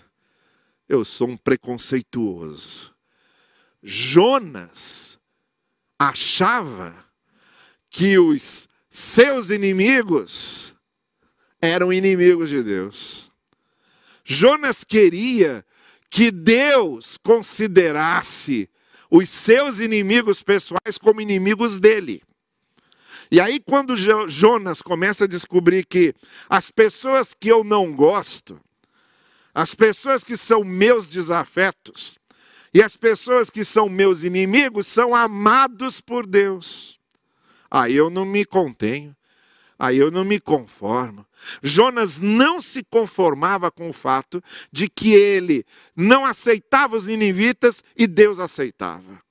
Eu 0.88 1.04
sou 1.04 1.28
um 1.28 1.38
preconceituoso. 1.38 2.96
Jonas 3.84 5.20
achava 5.98 7.06
que 7.90 8.18
os 8.18 8.70
seus 8.90 9.50
inimigos 9.50 10.74
eram 11.62 11.92
inimigos 11.92 12.50
de 12.50 12.64
Deus. 12.64 13.30
Jonas 14.24 14.84
queria 14.84 15.66
que 16.10 16.32
Deus 16.32 17.18
considerasse 17.18 18.70
os 19.10 19.30
seus 19.30 19.80
inimigos 19.80 20.42
pessoais 20.42 20.98
como 21.00 21.22
inimigos 21.22 21.80
dele. 21.80 22.22
E 23.32 23.40
aí, 23.40 23.60
quando 23.60 23.96
Jonas 23.96 24.82
começa 24.82 25.26
a 25.26 25.28
descobrir 25.28 25.86
que 25.86 26.16
as 26.50 26.72
pessoas 26.72 27.34
que 27.34 27.48
eu 27.48 27.64
não 27.64 27.94
gosto, 27.94 28.60
as 29.54 29.76
pessoas 29.76 30.24
que 30.24 30.36
são 30.36 30.64
meus 30.64 31.08
desafetos, 31.08 32.18
e 32.74 32.82
as 32.84 32.96
pessoas 32.96 33.50
que 33.50 33.64
são 33.64 33.90
meus 33.90 34.24
inimigos 34.24 34.88
são 34.88 35.16
amados 35.16 36.02
por 36.02 36.26
Deus. 36.26 37.00
Aí 37.70 37.96
eu 37.96 38.10
não 38.10 38.26
me 38.26 38.46
contenho, 38.46 39.16
aí 39.80 39.98
eu 39.98 40.12
não 40.12 40.26
me 40.26 40.40
conformo, 40.40 41.26
Jonas 41.64 42.20
não 42.20 42.62
se 42.62 42.84
conformava 42.84 43.72
com 43.72 43.90
o 43.90 43.94
fato 43.94 44.44
de 44.72 44.90
que 44.90 45.14
ele 45.14 45.66
não 45.96 46.26
aceitava 46.26 46.98
os 46.98 47.08
ninivitas 47.08 47.82
e 47.96 48.06
Deus 48.06 48.40
aceitava. 48.40 49.22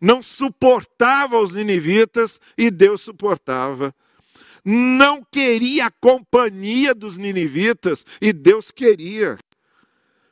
não 0.00 0.22
suportava 0.22 1.38
os 1.38 1.52
ninivitas 1.52 2.40
e 2.56 2.70
Deus 2.70 3.00
suportava. 3.00 3.94
Não 4.64 5.22
queria 5.22 5.86
a 5.86 5.90
companhia 5.90 6.92
dos 6.94 7.16
ninivitas 7.16 8.04
e 8.20 8.32
Deus 8.32 8.70
queria. 8.70 9.38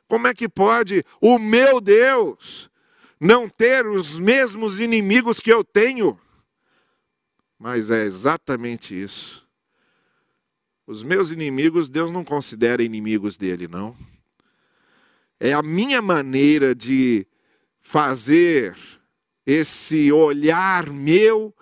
Como 0.07 0.27
é 0.27 0.33
que 0.33 0.49
pode 0.49 1.03
o 1.21 1.39
meu 1.39 1.79
Deus 1.79 2.69
não 3.19 3.47
ter 3.47 3.87
os 3.87 4.19
mesmos 4.19 4.79
inimigos 4.79 5.39
que 5.39 5.51
eu 5.51 5.63
tenho? 5.63 6.19
Mas 7.57 7.89
é 7.89 8.03
exatamente 8.03 8.93
isso. 8.93 9.44
Os 10.87 11.03
meus 11.03 11.31
inimigos, 11.31 11.89
Deus 11.89 12.11
não 12.11 12.23
considera 12.23 12.83
inimigos 12.83 13.37
dele, 13.37 13.67
não. 13.67 13.95
É 15.39 15.53
a 15.53 15.63
minha 15.63 16.01
maneira 16.01 16.75
de 16.75 17.27
fazer 17.81 18.77
esse 19.45 20.11
olhar 20.11 20.89
meu 20.89 21.53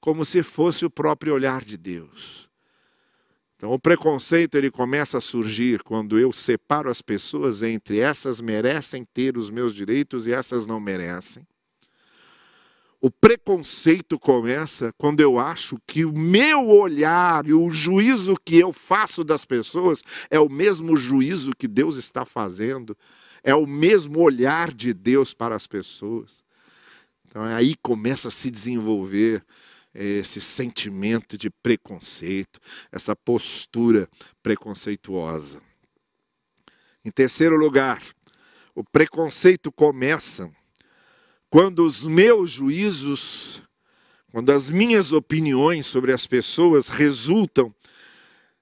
como 0.00 0.24
se 0.24 0.42
fosse 0.42 0.84
o 0.84 0.90
próprio 0.90 1.34
olhar 1.34 1.62
de 1.62 1.76
Deus. 1.76 2.48
Então, 3.56 3.72
o 3.72 3.78
preconceito 3.78 4.54
ele 4.54 4.70
começa 4.70 5.18
a 5.18 5.20
surgir 5.20 5.82
quando 5.82 6.18
eu 6.18 6.32
separo 6.32 6.88
as 6.88 7.02
pessoas 7.02 7.62
entre 7.62 7.98
essas 7.98 8.40
merecem 8.40 9.04
ter 9.04 9.36
os 9.36 9.50
meus 9.50 9.74
direitos 9.74 10.26
e 10.26 10.32
essas 10.32 10.66
não 10.66 10.80
merecem. 10.80 11.46
O 13.00 13.10
preconceito 13.10 14.18
começa 14.18 14.92
quando 14.98 15.20
eu 15.20 15.38
acho 15.38 15.78
que 15.86 16.04
o 16.04 16.12
meu 16.12 16.68
olhar 16.68 17.46
e 17.46 17.54
o 17.54 17.70
juízo 17.70 18.34
que 18.44 18.58
eu 18.58 18.74
faço 18.74 19.24
das 19.24 19.46
pessoas 19.46 20.02
é 20.28 20.38
o 20.38 20.50
mesmo 20.50 20.96
juízo 20.98 21.52
que 21.58 21.66
Deus 21.66 21.96
está 21.96 22.26
fazendo, 22.26 22.94
é 23.42 23.54
o 23.54 23.66
mesmo 23.66 24.20
olhar 24.20 24.70
de 24.70 24.92
Deus 24.92 25.32
para 25.32 25.56
as 25.56 25.66
pessoas. 25.66 26.44
Então 27.26 27.42
aí 27.42 27.74
começa 27.82 28.28
a 28.28 28.30
se 28.30 28.50
desenvolver 28.50 29.42
esse 29.94 30.40
sentimento 30.40 31.38
de 31.38 31.48
preconceito, 31.48 32.60
essa 32.92 33.16
postura 33.16 34.08
preconceituosa. 34.42 35.62
Em 37.02 37.10
terceiro 37.10 37.56
lugar, 37.56 38.02
o 38.74 38.84
preconceito 38.84 39.72
começa 39.72 40.50
quando 41.50 41.84
os 41.84 42.04
meus 42.04 42.52
juízos, 42.52 43.60
quando 44.30 44.50
as 44.50 44.70
minhas 44.70 45.12
opiniões 45.12 45.84
sobre 45.84 46.12
as 46.12 46.24
pessoas 46.24 46.88
resultam 46.88 47.74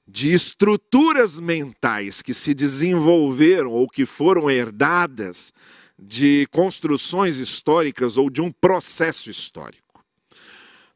de 0.07 0.33
estruturas 0.33 1.39
mentais 1.39 2.23
que 2.23 2.33
se 2.33 2.55
desenvolveram 2.55 3.71
ou 3.71 3.87
que 3.87 4.07
foram 4.07 4.51
herdadas 4.51 5.53
de 5.99 6.49
construções 6.51 7.37
históricas 7.37 8.17
ou 8.17 8.31
de 8.31 8.41
um 8.41 8.51
processo 8.51 9.29
histórico. 9.29 10.03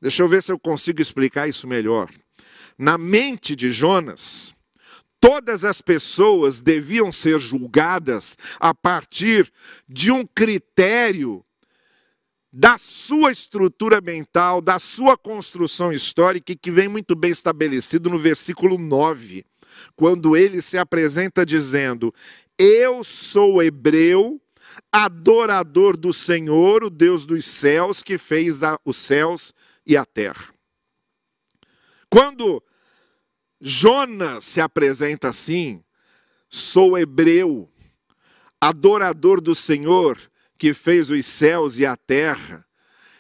Deixa 0.01 0.23
eu 0.23 0.29
ver 0.29 0.43
se 0.43 0.51
eu 0.51 0.59
consigo 0.59 1.03
explicar 1.03 1.47
isso 1.47 1.69
melhor. 1.69 2.11
Na 2.79 2.97
mente 2.97 3.55
de 3.55 3.71
Jonas, 3.71 4.55
todas 5.21 5.63
as 5.63 5.83
pessoas 5.83 6.63
deviam 6.63 7.13
ser 7.13 7.39
julgadas 7.39 8.39
a 8.59 8.73
partir 8.73 9.53
de 9.87 10.11
um 10.11 10.25
critério 10.25 11.45
da 12.53 12.77
sua 12.77 13.33
estrutura 13.33 14.01
mental, 14.03 14.61
da 14.61 14.79
sua 14.79 15.17
construção 15.17 15.91
histórica, 15.91 16.55
que 16.55 16.71
vem 16.71 16.87
muito 16.87 17.17
bem 17.17 17.31
estabelecido 17.31 18.11
no 18.11 18.19
versículo 18.19 18.77
9, 18.77 19.47
quando 19.97 20.37
ele 20.37 20.61
se 20.61 20.77
apresenta 20.77 21.47
dizendo: 21.47 22.13
Eu 22.59 23.03
sou 23.03 23.63
hebreu, 23.63 24.39
adorador 24.93 25.97
do 25.97 26.13
Senhor, 26.13 26.85
o 26.85 26.91
Deus 26.91 27.25
dos 27.25 27.47
céus, 27.47 28.03
que 28.03 28.19
fez 28.19 28.61
os 28.85 28.97
céus 28.97 29.55
e 29.87 29.97
a 29.97 30.05
terra. 30.05 30.53
Quando 32.11 32.63
Jonas 33.59 34.45
se 34.45 34.61
apresenta 34.61 35.31
assim, 35.31 35.83
sou 36.51 36.99
hebreu, 36.99 37.73
adorador 38.61 39.41
do 39.41 39.55
Senhor 39.55 40.19
que 40.63 40.73
fez 40.73 41.11
os 41.11 41.27
céus 41.27 41.77
e 41.77 41.85
a 41.85 41.97
terra, 41.97 42.65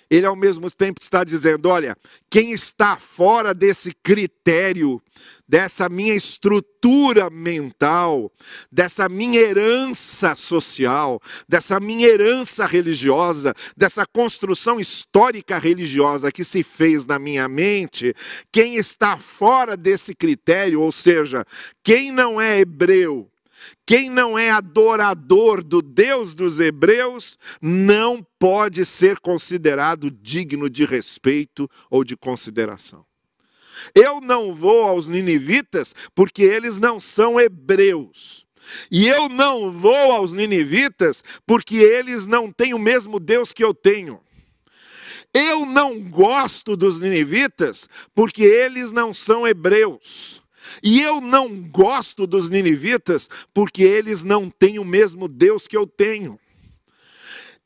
ele 0.09 0.24
ao 0.24 0.37
mesmo 0.37 0.70
tempo 0.70 1.02
está 1.02 1.24
dizendo: 1.24 1.68
olha, 1.68 1.96
quem 2.31 2.52
está 2.52 2.96
fora 2.96 3.52
desse 3.52 3.92
critério, 4.00 5.02
dessa 5.48 5.88
minha 5.88 6.14
estrutura 6.14 7.28
mental, 7.31 8.31
dessa 8.70 9.09
minha 9.09 9.40
herança 9.40 10.37
social, 10.37 11.20
dessa 11.48 11.81
minha 11.81 12.07
herança 12.07 12.64
religiosa, 12.64 13.52
dessa 13.76 14.07
construção 14.07 14.78
histórica 14.78 15.59
religiosa 15.59 16.31
que 16.31 16.44
se 16.44 16.62
fez 16.62 17.05
na 17.05 17.18
minha 17.18 17.48
mente, 17.48 18.14
quem 18.52 18.76
está 18.76 19.18
fora 19.18 19.76
desse 19.76 20.14
critério, 20.14 20.81
ou 20.81 20.92
seja, 20.92 21.44
quem 21.83 22.12
não 22.12 22.40
é 22.40 22.61
hebreu, 22.61 23.32
quem 23.87 24.09
não 24.11 24.38
é 24.38 24.51
adorador 24.51 25.62
do 25.62 25.83
Deus 25.83 26.35
dos 26.35 26.61
Hebreus 26.61 27.38
não 27.61 28.25
pode 28.38 28.85
ser 28.85 29.20
considerado 29.20 30.11
digno 30.11 30.68
de 30.68 30.85
respeito 30.85 31.68
ou 31.90 32.05
de 32.05 32.16
consideração. 32.16 33.05
Eu 33.94 34.20
não 34.20 34.55
vou 34.55 34.85
aos 34.85 35.09
ninivitas 35.09 35.94
porque 36.14 36.42
eles 36.42 36.79
não 36.79 37.01
são 37.01 37.40
hebreus. 37.40 38.46
E 38.90 39.09
eu 39.09 39.29
não 39.29 39.72
vou 39.72 40.12
aos 40.12 40.33
ninivitas 40.33 41.22
porque 41.46 41.77
eles 41.77 42.27
não 42.27 42.51
têm 42.51 42.75
o 42.75 42.79
mesmo 42.79 43.18
Deus 43.18 43.53
que 43.53 43.64
eu 43.64 43.75
tenho. 43.75 44.20
Eu 45.35 45.64
não 45.64 45.98
gosto 46.01 46.77
dos 46.77 47.01
ninivitas 47.01 47.88
porque 48.14 48.42
eles 48.42 48.92
não 48.92 49.14
são 49.14 49.46
hebreus. 49.46 50.41
E 50.83 51.01
eu 51.01 51.20
não 51.20 51.62
gosto 51.62 52.27
dos 52.27 52.48
ninivitas 52.48 53.29
porque 53.53 53.83
eles 53.83 54.22
não 54.22 54.48
têm 54.51 54.79
o 54.79 54.85
mesmo 54.85 55.29
Deus 55.29 55.66
que 55.66 55.77
eu 55.77 55.87
tenho. 55.87 56.38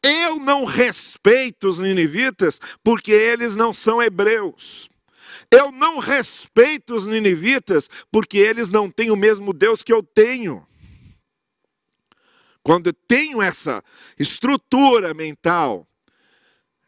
Eu 0.02 0.38
não 0.38 0.64
respeito 0.64 1.68
os 1.68 1.78
ninivitas 1.78 2.60
porque 2.82 3.12
eles 3.12 3.56
não 3.56 3.72
são 3.72 4.02
hebreus. 4.02 4.88
Eu 5.50 5.70
não 5.70 5.98
respeito 5.98 6.94
os 6.94 7.06
ninivitas 7.06 7.88
porque 8.10 8.38
eles 8.38 8.70
não 8.70 8.90
têm 8.90 9.10
o 9.10 9.16
mesmo 9.16 9.52
Deus 9.52 9.82
que 9.82 9.92
eu 9.92 10.02
tenho. 10.02 10.66
Quando 12.62 12.88
eu 12.88 12.92
tenho 12.92 13.40
essa 13.40 13.82
estrutura 14.18 15.14
mental 15.14 15.86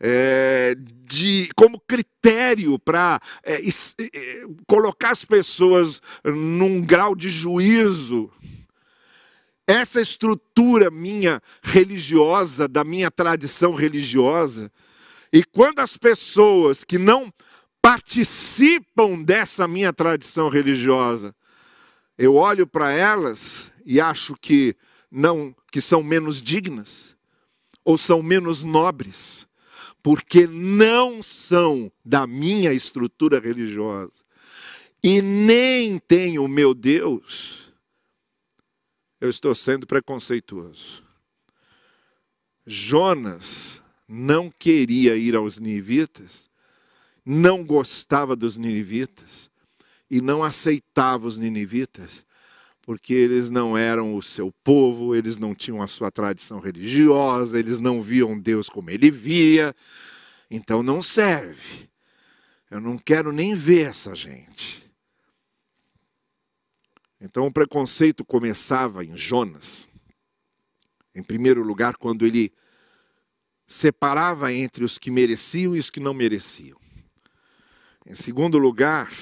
é, 0.00 0.74
de, 1.04 1.48
como 1.56 1.80
critério 1.80 2.78
para 2.78 3.20
é, 3.42 3.60
é, 3.60 4.44
colocar 4.66 5.10
as 5.10 5.24
pessoas 5.24 6.00
num 6.24 6.80
grau 6.80 7.14
de 7.14 7.28
juízo. 7.28 8.30
Essa 9.66 10.00
estrutura 10.00 10.90
minha 10.90 11.42
religiosa, 11.62 12.66
da 12.66 12.84
minha 12.84 13.10
tradição 13.10 13.74
religiosa, 13.74 14.72
e 15.32 15.44
quando 15.44 15.80
as 15.80 15.96
pessoas 15.96 16.84
que 16.84 16.96
não 16.96 17.32
participam 17.82 19.22
dessa 19.22 19.68
minha 19.68 19.92
tradição 19.92 20.48
religiosa, 20.48 21.34
eu 22.16 22.34
olho 22.34 22.66
para 22.66 22.90
elas 22.90 23.70
e 23.84 24.00
acho 24.00 24.34
que 24.40 24.74
não 25.10 25.54
que 25.70 25.80
são 25.80 26.02
menos 26.02 26.42
dignas 26.42 27.14
ou 27.84 27.98
são 27.98 28.22
menos 28.22 28.64
nobres 28.64 29.47
porque 30.08 30.46
não 30.46 31.22
são 31.22 31.92
da 32.02 32.26
minha 32.26 32.72
estrutura 32.72 33.38
religiosa 33.38 34.24
e 35.02 35.20
nem 35.20 35.98
têm 35.98 36.38
o 36.38 36.48
meu 36.48 36.72
Deus, 36.72 37.70
eu 39.20 39.28
estou 39.28 39.54
sendo 39.54 39.86
preconceituoso. 39.86 41.04
Jonas 42.66 43.82
não 44.08 44.50
queria 44.50 45.14
ir 45.14 45.36
aos 45.36 45.58
ninivitas, 45.58 46.48
não 47.22 47.62
gostava 47.62 48.34
dos 48.34 48.56
ninivitas 48.56 49.50
e 50.10 50.22
não 50.22 50.42
aceitava 50.42 51.28
os 51.28 51.36
ninivitas, 51.36 52.24
porque 52.88 53.12
eles 53.12 53.50
não 53.50 53.76
eram 53.76 54.16
o 54.16 54.22
seu 54.22 54.50
povo, 54.64 55.14
eles 55.14 55.36
não 55.36 55.54
tinham 55.54 55.82
a 55.82 55.86
sua 55.86 56.10
tradição 56.10 56.58
religiosa, 56.58 57.58
eles 57.58 57.78
não 57.78 58.00
viam 58.00 58.40
Deus 58.40 58.70
como 58.70 58.88
ele 58.88 59.10
via. 59.10 59.76
Então 60.50 60.82
não 60.82 61.02
serve. 61.02 61.90
Eu 62.70 62.80
não 62.80 62.96
quero 62.96 63.30
nem 63.30 63.54
ver 63.54 63.90
essa 63.90 64.14
gente. 64.14 64.90
Então 67.20 67.46
o 67.46 67.52
preconceito 67.52 68.24
começava 68.24 69.04
em 69.04 69.14
Jonas. 69.14 69.86
Em 71.14 71.22
primeiro 71.22 71.62
lugar, 71.62 71.94
quando 71.94 72.24
ele 72.24 72.50
separava 73.66 74.50
entre 74.50 74.82
os 74.82 74.96
que 74.96 75.10
mereciam 75.10 75.76
e 75.76 75.78
os 75.78 75.90
que 75.90 76.00
não 76.00 76.14
mereciam. 76.14 76.80
Em 78.06 78.14
segundo 78.14 78.56
lugar, 78.56 79.12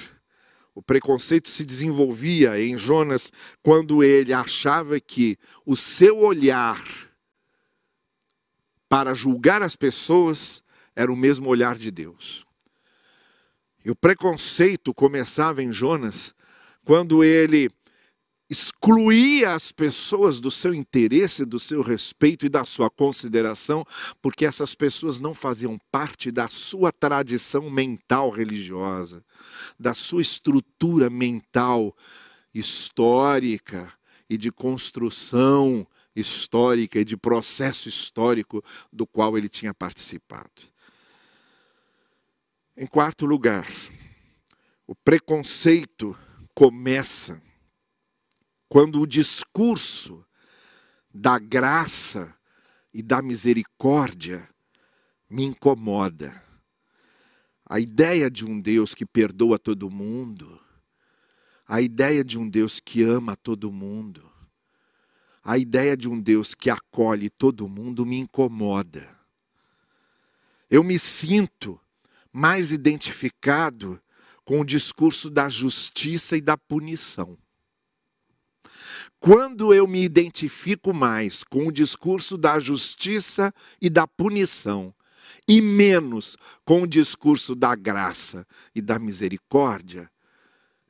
o 0.77 0.81
preconceito 0.83 1.49
se 1.49 1.65
desenvolvia 1.65 2.61
em 2.61 2.77
Jonas 2.77 3.31
quando 3.63 4.03
ele 4.03 4.31
achava 4.31 4.99
que 4.99 5.35
o 5.65 5.75
seu 5.75 6.19
olhar 6.19 6.79
para 8.87 9.15
julgar 9.15 9.63
as 9.63 9.75
pessoas 9.75 10.61
era 10.95 11.11
o 11.11 11.15
mesmo 11.15 11.49
olhar 11.49 11.75
de 11.79 11.89
Deus. 11.89 12.45
E 13.83 13.89
o 13.89 13.95
preconceito 13.95 14.93
começava 14.93 15.63
em 15.63 15.73
Jonas 15.73 16.35
quando 16.85 17.23
ele 17.23 17.71
excluía 18.49 19.53
as 19.53 19.71
pessoas 19.71 20.39
do 20.39 20.49
seu 20.49 20.73
interesse, 20.73 21.45
do 21.45 21.59
seu 21.59 21.81
respeito 21.81 22.45
e 22.45 22.49
da 22.49 22.63
sua 22.63 22.89
consideração, 22.89 23.85
porque 24.21 24.45
essas 24.45 24.73
pessoas 24.73 25.19
não 25.19 25.33
faziam 25.33 25.77
parte 25.91 26.31
da 26.31 26.47
sua 26.47 26.91
tradição 26.91 27.69
mental 27.69 28.29
religiosa, 28.29 29.23
da 29.77 29.93
sua 29.93 30.21
estrutura 30.21 31.09
mental 31.09 31.95
histórica 32.53 33.91
e 34.29 34.37
de 34.37 34.51
construção 34.51 35.85
histórica 36.15 36.99
e 36.99 37.05
de 37.05 37.15
processo 37.15 37.89
histórico 37.89 38.63
do 38.91 39.05
qual 39.05 39.37
ele 39.37 39.49
tinha 39.49 39.73
participado. 39.73 40.49
Em 42.75 42.87
quarto 42.87 43.25
lugar, 43.25 43.67
o 44.85 44.95
preconceito 44.95 46.17
começa 46.55 47.41
quando 48.69 49.01
o 49.01 49.07
discurso 49.07 50.25
da 51.13 51.39
graça 51.39 52.35
e 52.93 53.01
da 53.01 53.21
misericórdia 53.21 54.47
me 55.29 55.43
incomoda. 55.43 56.43
A 57.65 57.79
ideia 57.79 58.29
de 58.29 58.45
um 58.45 58.59
Deus 58.59 58.93
que 58.93 59.05
perdoa 59.05 59.59
todo 59.59 59.89
mundo, 59.89 60.59
a 61.67 61.81
ideia 61.81 62.23
de 62.23 62.37
um 62.37 62.47
Deus 62.47 62.79
que 62.79 63.03
ama 63.03 63.35
todo 63.35 63.71
mundo, 63.71 64.31
a 65.43 65.57
ideia 65.57 65.95
de 65.95 66.07
um 66.07 66.19
Deus 66.19 66.53
que 66.53 66.69
acolhe 66.69 67.29
todo 67.29 67.67
mundo 67.67 68.05
me 68.05 68.17
incomoda. 68.17 69.17
Eu 70.69 70.83
me 70.83 70.97
sinto 70.99 71.79
mais 72.31 72.71
identificado 72.71 74.01
com 74.43 74.61
o 74.61 74.65
discurso 74.65 75.29
da 75.29 75.49
justiça 75.49 76.37
e 76.37 76.41
da 76.41 76.57
punição. 76.57 77.37
Quando 79.19 79.73
eu 79.73 79.87
me 79.87 80.03
identifico 80.03 80.93
mais 80.93 81.43
com 81.43 81.67
o 81.67 81.71
discurso 81.71 82.37
da 82.37 82.59
justiça 82.59 83.53
e 83.81 83.89
da 83.89 84.07
punição, 84.07 84.93
e 85.47 85.61
menos 85.61 86.37
com 86.63 86.83
o 86.83 86.87
discurso 86.87 87.55
da 87.55 87.75
graça 87.75 88.45
e 88.75 88.81
da 88.81 88.99
misericórdia, 88.99 90.09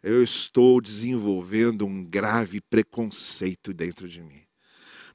eu 0.03 0.21
estou 0.23 0.81
desenvolvendo 0.81 1.85
um 1.85 2.03
grave 2.03 2.59
preconceito 2.61 3.73
dentro 3.73 4.07
de 4.09 4.21
mim. 4.21 4.41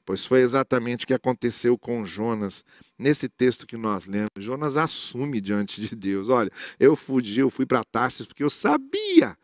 Pois 0.05 0.25
foi 0.25 0.41
exatamente 0.41 1.05
o 1.05 1.07
que 1.07 1.13
aconteceu 1.13 1.77
com 1.77 2.05
Jonas. 2.05 2.65
Nesse 2.97 3.29
texto 3.29 3.65
que 3.65 3.77
nós 3.77 4.05
lemos, 4.05 4.29
Jonas 4.37 4.75
assume 4.75 5.39
diante 5.39 5.81
de 5.81 5.95
Deus: 5.95 6.27
Olha, 6.29 6.51
eu 6.79 6.95
fugi, 6.95 7.39
eu 7.39 7.49
fui 7.49 7.65
para 7.65 7.83
Tarsis 7.83 8.25
porque 8.25 8.43
eu 8.43 8.49
sabia 8.49 9.37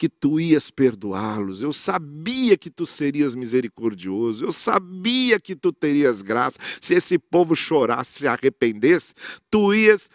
que 0.00 0.08
tu 0.08 0.40
ias 0.40 0.70
perdoá-los, 0.70 1.60
eu 1.60 1.74
sabia 1.74 2.56
que 2.56 2.70
tu 2.70 2.86
serias 2.86 3.34
misericordioso, 3.34 4.42
eu 4.42 4.50
sabia 4.50 5.38
que 5.38 5.54
tu 5.54 5.74
terias 5.74 6.22
graça. 6.22 6.58
Se 6.80 6.94
esse 6.94 7.18
povo 7.18 7.54
chorasse, 7.54 8.20
se 8.20 8.26
arrependesse, 8.26 9.12
tu 9.50 9.74
ias 9.74 10.10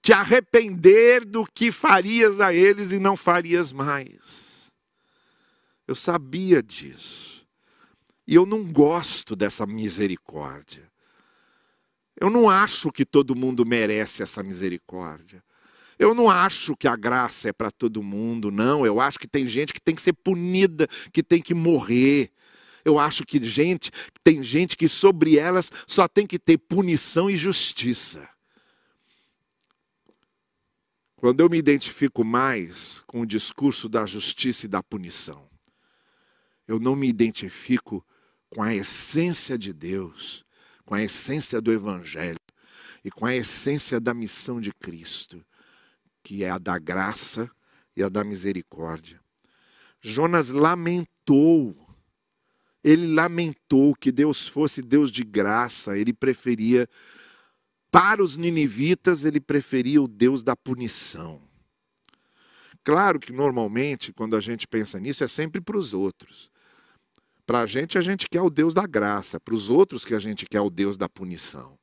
te 0.00 0.12
arrepender 0.12 1.24
do 1.24 1.44
que 1.52 1.72
farias 1.72 2.40
a 2.40 2.54
eles 2.54 2.92
e 2.92 3.00
não 3.00 3.16
farias 3.16 3.72
mais. 3.72 4.70
Eu 5.88 5.96
sabia 5.96 6.62
disso. 6.62 7.44
E 8.28 8.36
eu 8.36 8.46
não 8.46 8.62
gosto 8.64 9.34
dessa 9.34 9.66
misericórdia. 9.66 10.88
Eu 12.20 12.30
não 12.30 12.48
acho 12.48 12.92
que 12.92 13.04
todo 13.04 13.34
mundo 13.34 13.66
merece 13.66 14.22
essa 14.22 14.44
misericórdia. 14.44 15.42
Eu 16.04 16.12
não 16.12 16.28
acho 16.28 16.76
que 16.76 16.86
a 16.86 16.96
graça 16.96 17.48
é 17.48 17.52
para 17.52 17.70
todo 17.70 18.02
mundo, 18.02 18.50
não. 18.50 18.84
Eu 18.84 19.00
acho 19.00 19.18
que 19.18 19.26
tem 19.26 19.48
gente 19.48 19.72
que 19.72 19.80
tem 19.80 19.94
que 19.94 20.02
ser 20.02 20.12
punida, 20.12 20.86
que 21.10 21.22
tem 21.22 21.40
que 21.40 21.54
morrer. 21.54 22.30
Eu 22.84 22.98
acho 22.98 23.24
que 23.24 23.42
gente, 23.42 23.90
tem 24.22 24.42
gente 24.42 24.76
que 24.76 24.86
sobre 24.86 25.38
elas 25.38 25.72
só 25.86 26.06
tem 26.06 26.26
que 26.26 26.38
ter 26.38 26.58
punição 26.58 27.30
e 27.30 27.38
justiça. 27.38 28.28
Quando 31.16 31.40
eu 31.40 31.48
me 31.48 31.56
identifico 31.56 32.22
mais 32.22 33.02
com 33.06 33.22
o 33.22 33.26
discurso 33.26 33.88
da 33.88 34.04
justiça 34.04 34.66
e 34.66 34.68
da 34.68 34.82
punição, 34.82 35.48
eu 36.68 36.78
não 36.78 36.94
me 36.94 37.08
identifico 37.08 38.04
com 38.50 38.62
a 38.62 38.74
essência 38.74 39.56
de 39.56 39.72
Deus, 39.72 40.44
com 40.84 40.94
a 40.94 41.02
essência 41.02 41.62
do 41.62 41.72
Evangelho 41.72 42.36
e 43.02 43.10
com 43.10 43.24
a 43.24 43.34
essência 43.34 43.98
da 43.98 44.12
missão 44.12 44.60
de 44.60 44.70
Cristo 44.70 45.42
que 46.24 46.42
é 46.42 46.50
a 46.50 46.58
da 46.58 46.78
graça 46.78 47.48
e 47.94 48.02
a 48.02 48.08
da 48.08 48.24
misericórdia. 48.24 49.20
Jonas 50.00 50.48
lamentou, 50.48 51.76
ele 52.82 53.14
lamentou 53.14 53.94
que 53.94 54.10
Deus 54.10 54.48
fosse 54.48 54.82
Deus 54.82 55.10
de 55.10 55.22
graça, 55.22 55.96
ele 55.96 56.12
preferia, 56.12 56.88
para 57.90 58.22
os 58.22 58.36
ninivitas, 58.36 59.24
ele 59.24 59.40
preferia 59.40 60.02
o 60.02 60.08
Deus 60.08 60.42
da 60.42 60.56
punição. 60.56 61.40
Claro 62.82 63.20
que 63.20 63.32
normalmente, 63.32 64.12
quando 64.12 64.34
a 64.34 64.40
gente 64.40 64.66
pensa 64.66 64.98
nisso, 64.98 65.22
é 65.22 65.28
sempre 65.28 65.60
para 65.60 65.76
os 65.76 65.94
outros. 65.94 66.50
Para 67.46 67.60
a 67.60 67.66
gente, 67.66 67.96
a 67.98 68.02
gente 68.02 68.28
quer 68.28 68.42
o 68.42 68.50
Deus 68.50 68.74
da 68.74 68.86
graça, 68.86 69.38
para 69.38 69.54
os 69.54 69.70
outros 69.70 70.04
que 70.04 70.14
a 70.14 70.18
gente 70.18 70.46
quer 70.46 70.60
o 70.60 70.70
Deus 70.70 70.96
da 70.96 71.08
punição. 71.08 71.78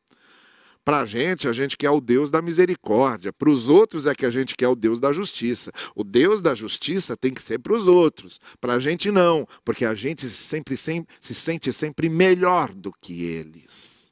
Para 0.83 1.01
a 1.01 1.05
gente, 1.05 1.47
a 1.47 1.53
gente 1.53 1.77
quer 1.77 1.91
o 1.91 2.01
Deus 2.01 2.31
da 2.31 2.41
misericórdia. 2.41 3.31
Para 3.31 3.49
os 3.49 3.69
outros 3.69 4.07
é 4.07 4.15
que 4.15 4.25
a 4.25 4.31
gente 4.31 4.55
quer 4.55 4.67
o 4.67 4.75
Deus 4.75 4.99
da 4.99 5.13
justiça. 5.13 5.71
O 5.95 6.03
Deus 6.03 6.41
da 6.41 6.55
justiça 6.55 7.15
tem 7.15 7.33
que 7.33 7.41
ser 7.41 7.59
para 7.59 7.73
os 7.73 7.87
outros. 7.87 8.39
Para 8.59 8.73
a 8.73 8.79
gente 8.79 9.11
não, 9.11 9.47
porque 9.63 9.85
a 9.85 9.93
gente 9.93 10.27
sempre, 10.27 10.75
sempre 10.75 11.13
se 11.19 11.35
sente 11.35 11.71
sempre 11.71 12.09
melhor 12.09 12.73
do 12.73 12.91
que 12.99 13.23
eles, 13.23 14.11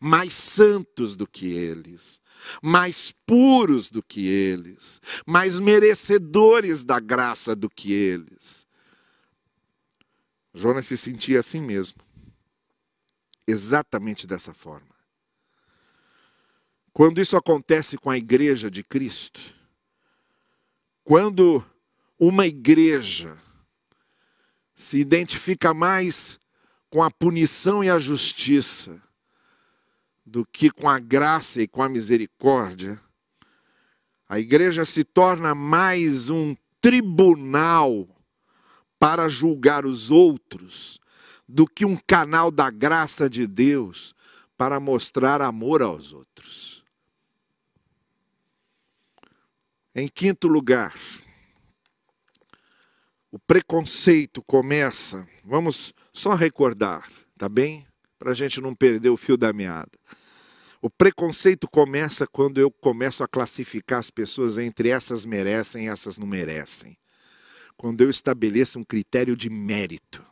mais 0.00 0.34
santos 0.34 1.14
do 1.14 1.24
que 1.24 1.52
eles, 1.52 2.20
mais 2.60 3.14
puros 3.24 3.88
do 3.88 4.02
que 4.02 4.26
eles, 4.26 5.00
mais 5.24 5.56
merecedores 5.60 6.82
da 6.82 6.98
graça 6.98 7.54
do 7.54 7.70
que 7.70 7.92
eles. 7.92 8.66
Jonas 10.52 10.86
se 10.86 10.96
sentia 10.96 11.38
assim 11.38 11.60
mesmo, 11.60 12.02
exatamente 13.46 14.26
dessa 14.26 14.52
forma. 14.52 14.97
Quando 16.92 17.20
isso 17.20 17.36
acontece 17.36 17.96
com 17.96 18.10
a 18.10 18.16
igreja 18.16 18.70
de 18.70 18.82
Cristo, 18.82 19.40
quando 21.04 21.64
uma 22.18 22.46
igreja 22.46 23.38
se 24.74 24.98
identifica 24.98 25.72
mais 25.72 26.38
com 26.90 27.02
a 27.02 27.10
punição 27.10 27.82
e 27.82 27.90
a 27.90 27.98
justiça 27.98 29.00
do 30.24 30.44
que 30.44 30.70
com 30.70 30.88
a 30.88 30.98
graça 30.98 31.62
e 31.62 31.68
com 31.68 31.82
a 31.82 31.88
misericórdia, 31.88 33.00
a 34.28 34.38
igreja 34.38 34.84
se 34.84 35.04
torna 35.04 35.54
mais 35.54 36.28
um 36.28 36.54
tribunal 36.80 38.06
para 38.98 39.28
julgar 39.28 39.86
os 39.86 40.10
outros 40.10 41.00
do 41.48 41.66
que 41.66 41.84
um 41.84 41.96
canal 41.96 42.50
da 42.50 42.68
graça 42.68 43.30
de 43.30 43.46
Deus 43.46 44.14
para 44.56 44.78
mostrar 44.78 45.40
amor 45.40 45.80
aos 45.82 46.12
outros. 46.12 46.77
Em 50.00 50.06
quinto 50.06 50.46
lugar, 50.46 50.94
o 53.32 53.36
preconceito 53.36 54.40
começa, 54.40 55.26
vamos 55.42 55.92
só 56.12 56.36
recordar, 56.36 57.10
tá 57.36 57.48
bem? 57.48 57.84
Para 58.16 58.30
a 58.30 58.34
gente 58.34 58.60
não 58.60 58.76
perder 58.76 59.08
o 59.08 59.16
fio 59.16 59.36
da 59.36 59.52
meada. 59.52 59.90
O 60.80 60.88
preconceito 60.88 61.66
começa 61.66 62.28
quando 62.28 62.60
eu 62.60 62.70
começo 62.70 63.24
a 63.24 63.26
classificar 63.26 63.98
as 63.98 64.08
pessoas 64.08 64.56
entre 64.56 64.88
essas 64.88 65.26
merecem 65.26 65.86
e 65.86 65.88
essas 65.88 66.16
não 66.16 66.28
merecem. 66.28 66.96
Quando 67.76 68.00
eu 68.00 68.08
estabeleço 68.08 68.78
um 68.78 68.84
critério 68.84 69.36
de 69.36 69.50
mérito. 69.50 70.24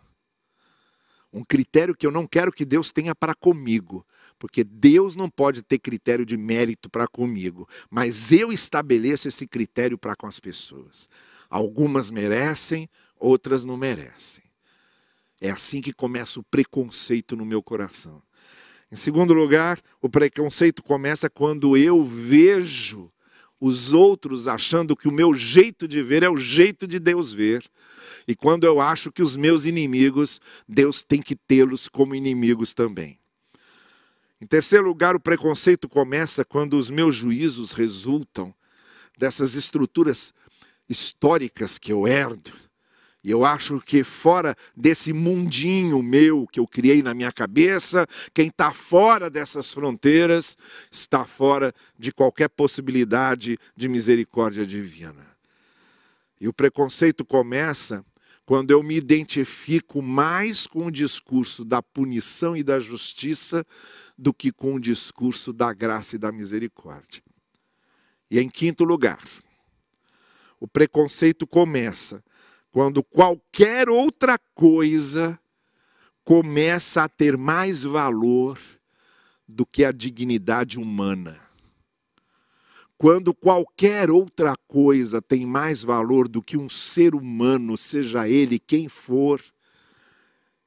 Um 1.32 1.42
critério 1.42 1.96
que 1.96 2.06
eu 2.06 2.12
não 2.12 2.24
quero 2.24 2.52
que 2.52 2.64
Deus 2.64 2.92
tenha 2.92 3.16
para 3.16 3.34
comigo, 3.34 4.06
porque 4.38 4.62
Deus 4.62 5.16
não 5.16 5.28
pode 5.28 5.62
ter 5.62 5.78
critério 5.78 6.26
de 6.26 6.36
mérito 6.36 6.90
para 6.90 7.06
comigo, 7.06 7.68
mas 7.90 8.32
eu 8.32 8.52
estabeleço 8.52 9.28
esse 9.28 9.46
critério 9.46 9.96
para 9.98 10.16
com 10.16 10.26
as 10.26 10.38
pessoas. 10.38 11.08
Algumas 11.48 12.10
merecem, 12.10 12.88
outras 13.18 13.64
não 13.64 13.76
merecem. 13.76 14.44
É 15.40 15.50
assim 15.50 15.80
que 15.80 15.92
começa 15.92 16.40
o 16.40 16.44
preconceito 16.44 17.36
no 17.36 17.44
meu 17.44 17.62
coração. 17.62 18.22
Em 18.90 18.96
segundo 18.96 19.34
lugar, 19.34 19.80
o 20.00 20.08
preconceito 20.08 20.82
começa 20.82 21.28
quando 21.28 21.76
eu 21.76 22.04
vejo 22.04 23.10
os 23.60 23.92
outros 23.92 24.46
achando 24.46 24.96
que 24.96 25.08
o 25.08 25.12
meu 25.12 25.34
jeito 25.34 25.88
de 25.88 26.02
ver 26.02 26.22
é 26.22 26.28
o 26.28 26.36
jeito 26.36 26.86
de 26.86 26.98
Deus 26.98 27.32
ver. 27.32 27.64
E 28.28 28.34
quando 28.34 28.64
eu 28.64 28.80
acho 28.80 29.10
que 29.10 29.22
os 29.22 29.36
meus 29.36 29.64
inimigos, 29.64 30.40
Deus 30.68 31.02
tem 31.02 31.20
que 31.20 31.34
tê-los 31.34 31.88
como 31.88 32.14
inimigos 32.14 32.72
também. 32.72 33.18
Em 34.40 34.46
terceiro 34.46 34.84
lugar, 34.84 35.16
o 35.16 35.20
preconceito 35.20 35.88
começa 35.88 36.44
quando 36.44 36.74
os 36.78 36.90
meus 36.90 37.14
juízos 37.14 37.72
resultam 37.72 38.54
dessas 39.16 39.54
estruturas 39.54 40.32
históricas 40.88 41.78
que 41.78 41.90
eu 41.90 42.06
herdo. 42.06 42.52
E 43.24 43.30
eu 43.30 43.44
acho 43.44 43.80
que 43.80 44.04
fora 44.04 44.54
desse 44.76 45.12
mundinho 45.12 46.00
meu 46.02 46.46
que 46.46 46.60
eu 46.60 46.66
criei 46.66 47.02
na 47.02 47.14
minha 47.14 47.32
cabeça, 47.32 48.06
quem 48.32 48.48
está 48.48 48.72
fora 48.72 49.28
dessas 49.30 49.72
fronteiras 49.72 50.56
está 50.92 51.24
fora 51.24 51.74
de 51.98 52.12
qualquer 52.12 52.48
possibilidade 52.48 53.58
de 53.74 53.88
misericórdia 53.88 54.66
divina. 54.66 55.26
E 56.40 56.46
o 56.46 56.52
preconceito 56.52 57.24
começa 57.24 58.04
quando 58.44 58.70
eu 58.70 58.80
me 58.80 58.94
identifico 58.94 60.00
mais 60.00 60.68
com 60.68 60.86
o 60.86 60.90
discurso 60.90 61.64
da 61.64 61.82
punição 61.82 62.56
e 62.56 62.62
da 62.62 62.78
justiça 62.78 63.66
do 64.16 64.32
que 64.32 64.50
com 64.50 64.74
o 64.74 64.80
discurso 64.80 65.52
da 65.52 65.72
graça 65.72 66.16
e 66.16 66.18
da 66.18 66.32
misericórdia. 66.32 67.22
E 68.30 68.38
em 68.38 68.48
quinto 68.48 68.84
lugar, 68.84 69.22
o 70.58 70.66
preconceito 70.66 71.46
começa 71.46 72.24
quando 72.70 73.02
qualquer 73.02 73.88
outra 73.88 74.38
coisa 74.54 75.38
começa 76.24 77.04
a 77.04 77.08
ter 77.08 77.36
mais 77.36 77.84
valor 77.84 78.58
do 79.46 79.64
que 79.64 79.84
a 79.84 79.92
dignidade 79.92 80.78
humana. 80.78 81.38
Quando 82.98 83.34
qualquer 83.34 84.10
outra 84.10 84.54
coisa 84.66 85.20
tem 85.20 85.46
mais 85.46 85.82
valor 85.82 86.26
do 86.26 86.42
que 86.42 86.56
um 86.56 86.68
ser 86.68 87.14
humano, 87.14 87.76
seja 87.76 88.28
ele 88.28 88.58
quem 88.58 88.88
for, 88.88 89.42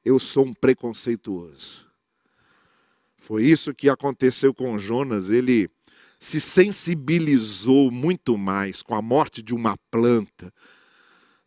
eu 0.04 0.18
sou 0.18 0.46
um 0.46 0.54
preconceituoso. 0.54 1.89
Foi 3.30 3.44
isso 3.44 3.72
que 3.72 3.88
aconteceu 3.88 4.52
com 4.52 4.76
Jonas. 4.76 5.30
Ele 5.30 5.70
se 6.18 6.40
sensibilizou 6.40 7.88
muito 7.88 8.36
mais 8.36 8.82
com 8.82 8.92
a 8.92 9.00
morte 9.00 9.40
de 9.40 9.54
uma 9.54 9.76
planta 9.88 10.52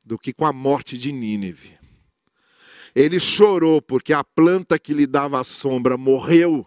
do 0.01 0.17
que 0.17 0.31
com 0.31 0.45
a 0.45 0.53
morte 0.53 0.97
de 0.97 1.11
Nínive. 1.11 1.77
Ele 2.95 3.19
chorou 3.19 3.81
porque 3.81 4.13
a 4.13 4.23
planta 4.23 4.79
que 4.79 4.93
lhe 4.93 5.05
dava 5.05 5.43
sombra 5.43 5.97
morreu, 5.97 6.65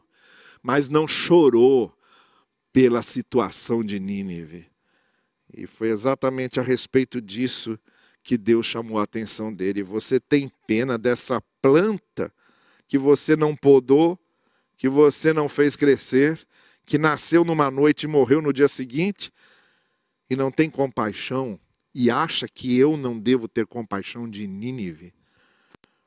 mas 0.62 0.90
não 0.90 1.08
chorou 1.08 1.96
pela 2.70 3.00
situação 3.00 3.82
de 3.82 3.98
Nínive. 3.98 4.66
E 5.50 5.66
foi 5.66 5.88
exatamente 5.88 6.60
a 6.60 6.62
respeito 6.62 7.22
disso 7.22 7.78
que 8.22 8.36
Deus 8.36 8.66
chamou 8.66 8.98
a 8.98 9.04
atenção 9.04 9.50
dele. 9.50 9.82
Você 9.82 10.20
tem 10.20 10.52
pena 10.66 10.98
dessa 10.98 11.40
planta 11.62 12.30
que 12.86 12.98
você 12.98 13.34
não 13.34 13.56
podou, 13.56 14.20
que 14.76 14.88
você 14.88 15.32
não 15.32 15.48
fez 15.48 15.76
crescer, 15.76 16.46
que 16.84 16.98
nasceu 16.98 17.44
numa 17.44 17.70
noite 17.70 18.04
e 18.04 18.08
morreu 18.08 18.40
no 18.40 18.52
dia 18.52 18.68
seguinte, 18.68 19.32
e 20.28 20.36
não 20.36 20.50
tem 20.50 20.68
compaixão, 20.68 21.58
e 21.94 22.10
acha 22.10 22.46
que 22.48 22.76
eu 22.78 22.96
não 22.96 23.18
devo 23.18 23.48
ter 23.48 23.66
compaixão 23.66 24.28
de 24.28 24.46
Nínive, 24.46 25.14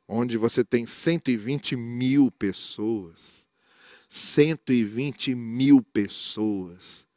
onde 0.08 0.38
você 0.38 0.64
tem 0.64 0.86
120 0.86 1.76
mil 1.76 2.32
pessoas 2.32 3.48
120 4.10 5.36
mil 5.36 5.84
pessoas 5.84 7.08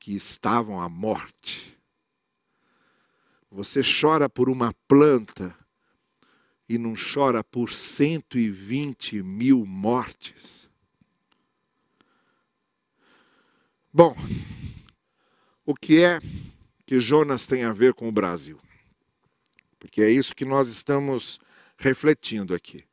que 0.00 0.14
estavam 0.14 0.80
à 0.80 0.88
morte. 0.88 1.78
Você 3.50 3.80
chora 3.82 4.28
por 4.28 4.50
uma 4.50 4.74
planta 4.88 5.54
e 6.68 6.78
não 6.78 6.94
chora 6.94 7.44
por 7.44 7.72
120 7.72 9.22
mil 9.22 9.66
mortes. 9.66 10.68
Bom, 13.92 14.16
o 15.64 15.74
que 15.74 16.02
é 16.02 16.20
que 16.86 16.98
Jonas 16.98 17.46
tem 17.46 17.64
a 17.64 17.72
ver 17.72 17.94
com 17.94 18.08
o 18.08 18.12
Brasil? 18.12 18.60
Porque 19.78 20.02
é 20.02 20.10
isso 20.10 20.34
que 20.34 20.44
nós 20.44 20.68
estamos 20.68 21.38
refletindo 21.76 22.54
aqui. 22.54 22.84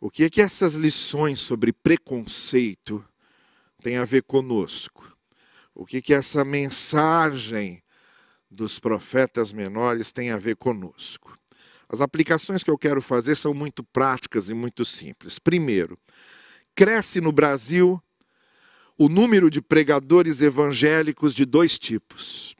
O 0.00 0.10
que 0.10 0.24
é 0.24 0.30
que 0.30 0.42
essas 0.42 0.74
lições 0.74 1.40
sobre 1.40 1.72
preconceito 1.72 3.02
têm 3.80 3.96
a 3.96 4.04
ver 4.04 4.22
conosco? 4.24 5.16
O 5.74 5.86
que 5.86 5.96
é 5.96 6.02
que 6.02 6.12
essa 6.12 6.44
mensagem 6.44 7.82
dos 8.50 8.78
profetas 8.78 9.52
menores 9.52 10.12
tem 10.12 10.30
a 10.30 10.36
ver 10.36 10.56
conosco? 10.56 11.38
As 11.94 12.00
aplicações 12.00 12.64
que 12.64 12.70
eu 12.70 12.76
quero 12.76 13.00
fazer 13.00 13.36
são 13.36 13.54
muito 13.54 13.84
práticas 13.84 14.50
e 14.50 14.54
muito 14.54 14.84
simples. 14.84 15.38
Primeiro, 15.38 15.96
cresce 16.74 17.20
no 17.20 17.30
Brasil 17.30 18.02
o 18.98 19.08
número 19.08 19.48
de 19.48 19.62
pregadores 19.62 20.42
evangélicos 20.42 21.32
de 21.32 21.44
dois 21.44 21.78
tipos. 21.78 22.56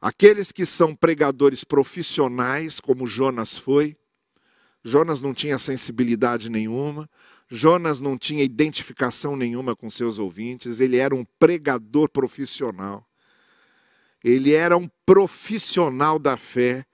Aqueles 0.00 0.50
que 0.50 0.64
são 0.64 0.94
pregadores 0.94 1.64
profissionais, 1.64 2.80
como 2.80 3.06
Jonas 3.06 3.58
foi, 3.58 3.94
Jonas 4.82 5.20
não 5.20 5.34
tinha 5.34 5.58
sensibilidade 5.58 6.48
nenhuma, 6.48 7.06
Jonas 7.50 8.00
não 8.00 8.16
tinha 8.16 8.42
identificação 8.42 9.36
nenhuma 9.36 9.76
com 9.76 9.90
seus 9.90 10.18
ouvintes, 10.18 10.80
ele 10.80 10.96
era 10.96 11.14
um 11.14 11.26
pregador 11.38 12.08
profissional. 12.08 13.06
Ele 14.24 14.54
era 14.54 14.78
um 14.78 14.88
profissional 15.04 16.18
da 16.18 16.38
fé. 16.38 16.86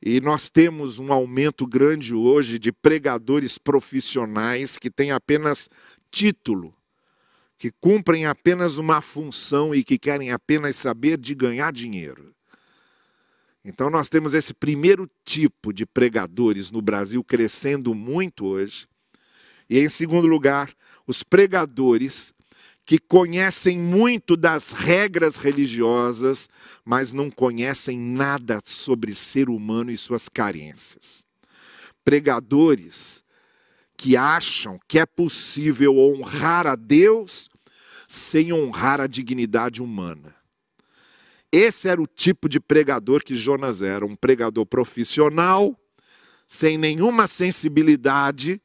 E 0.00 0.20
nós 0.20 0.48
temos 0.48 0.98
um 0.98 1.12
aumento 1.12 1.66
grande 1.66 2.14
hoje 2.14 2.58
de 2.58 2.70
pregadores 2.70 3.58
profissionais 3.58 4.78
que 4.78 4.90
têm 4.90 5.10
apenas 5.10 5.68
título, 6.10 6.74
que 7.58 7.72
cumprem 7.80 8.24
apenas 8.24 8.78
uma 8.78 9.00
função 9.00 9.74
e 9.74 9.82
que 9.82 9.98
querem 9.98 10.30
apenas 10.30 10.76
saber 10.76 11.18
de 11.18 11.34
ganhar 11.34 11.72
dinheiro. 11.72 12.32
Então, 13.64 13.90
nós 13.90 14.08
temos 14.08 14.32
esse 14.34 14.54
primeiro 14.54 15.10
tipo 15.24 15.72
de 15.72 15.84
pregadores 15.84 16.70
no 16.70 16.80
Brasil 16.80 17.22
crescendo 17.24 17.94
muito 17.94 18.46
hoje. 18.46 18.86
E, 19.68 19.78
em 19.80 19.88
segundo 19.88 20.26
lugar, 20.28 20.72
os 21.06 21.22
pregadores 21.22 22.32
que 22.88 22.98
conhecem 22.98 23.78
muito 23.78 24.34
das 24.34 24.72
regras 24.72 25.36
religiosas, 25.36 26.48
mas 26.82 27.12
não 27.12 27.30
conhecem 27.30 27.98
nada 27.98 28.62
sobre 28.64 29.14
ser 29.14 29.50
humano 29.50 29.90
e 29.90 29.96
suas 29.98 30.26
carências. 30.26 31.22
Pregadores 32.02 33.22
que 33.94 34.16
acham 34.16 34.80
que 34.88 34.98
é 34.98 35.04
possível 35.04 35.98
honrar 35.98 36.66
a 36.66 36.74
Deus 36.74 37.50
sem 38.08 38.54
honrar 38.54 39.02
a 39.02 39.06
dignidade 39.06 39.82
humana. 39.82 40.34
Esse 41.52 41.90
era 41.90 42.00
o 42.00 42.06
tipo 42.06 42.48
de 42.48 42.58
pregador 42.58 43.22
que 43.22 43.34
Jonas 43.34 43.82
era, 43.82 44.06
um 44.06 44.16
pregador 44.16 44.64
profissional, 44.64 45.78
sem 46.48 46.78
nenhuma 46.78 47.28
sensibilidade, 47.28 48.60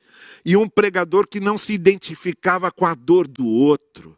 e 0.45 0.55
um 0.55 0.69
pregador 0.69 1.27
que 1.27 1.41
não 1.41 1.57
se 1.57 1.73
identificava 1.73 2.71
com 2.71 2.85
a 2.85 2.95
dor 2.95 3.27
do 3.27 3.45
outro, 3.45 4.17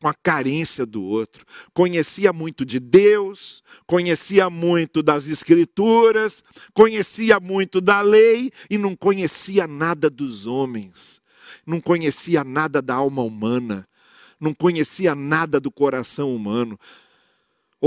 com 0.00 0.08
a 0.08 0.14
carência 0.14 0.84
do 0.84 1.02
outro. 1.04 1.46
Conhecia 1.72 2.32
muito 2.32 2.64
de 2.64 2.80
Deus, 2.80 3.62
conhecia 3.86 4.50
muito 4.50 5.04
das 5.04 5.28
Escrituras, 5.28 6.42
conhecia 6.74 7.38
muito 7.38 7.80
da 7.80 8.00
lei 8.00 8.50
e 8.68 8.76
não 8.76 8.96
conhecia 8.96 9.68
nada 9.68 10.10
dos 10.10 10.46
homens, 10.46 11.20
não 11.64 11.80
conhecia 11.80 12.42
nada 12.42 12.82
da 12.82 12.96
alma 12.96 13.22
humana, 13.22 13.88
não 14.40 14.52
conhecia 14.52 15.14
nada 15.14 15.60
do 15.60 15.70
coração 15.70 16.34
humano. 16.34 16.78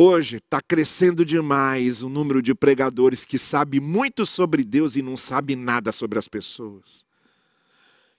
Hoje 0.02 0.38
está 0.38 0.62
crescendo 0.62 1.26
demais 1.26 2.04
o 2.04 2.08
número 2.08 2.42
de 2.42 2.56
pregadores 2.56 3.26
que 3.26 3.38
sabe 3.38 3.82
muito 3.82 4.26
sobre 4.26 4.64
Deus 4.64 4.96
e 4.96 5.02
não 5.02 5.18
sabe 5.18 5.58
nada 5.58 5.92
sobre 5.92 6.18
as 6.18 6.26
pessoas. 6.26 7.06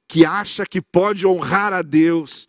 Que 0.06 0.26
acha 0.26 0.66
que 0.66 0.82
pode 0.82 1.26
honrar 1.26 1.72
a 1.72 1.80
Deus 1.80 2.46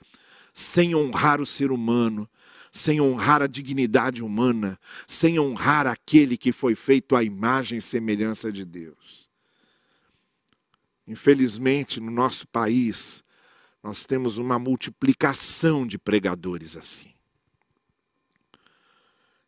sem 0.53 0.93
honrar 0.93 1.39
o 1.39 1.45
ser 1.45 1.71
humano, 1.71 2.29
sem 2.73 2.99
honrar 2.99 3.41
a 3.41 3.47
dignidade 3.47 4.21
humana, 4.21 4.77
sem 5.07 5.39
honrar 5.39 5.87
aquele 5.87 6.35
que 6.35 6.51
foi 6.51 6.75
feito 6.75 7.15
à 7.15 7.23
imagem 7.23 7.77
e 7.77 7.81
semelhança 7.81 8.51
de 8.51 8.65
Deus. 8.65 9.29
Infelizmente, 11.07 12.01
no 12.01 12.11
nosso 12.11 12.45
país, 12.49 13.23
nós 13.81 14.05
temos 14.05 14.37
uma 14.37 14.59
multiplicação 14.59 15.87
de 15.87 15.97
pregadores 15.97 16.75
assim. 16.75 17.13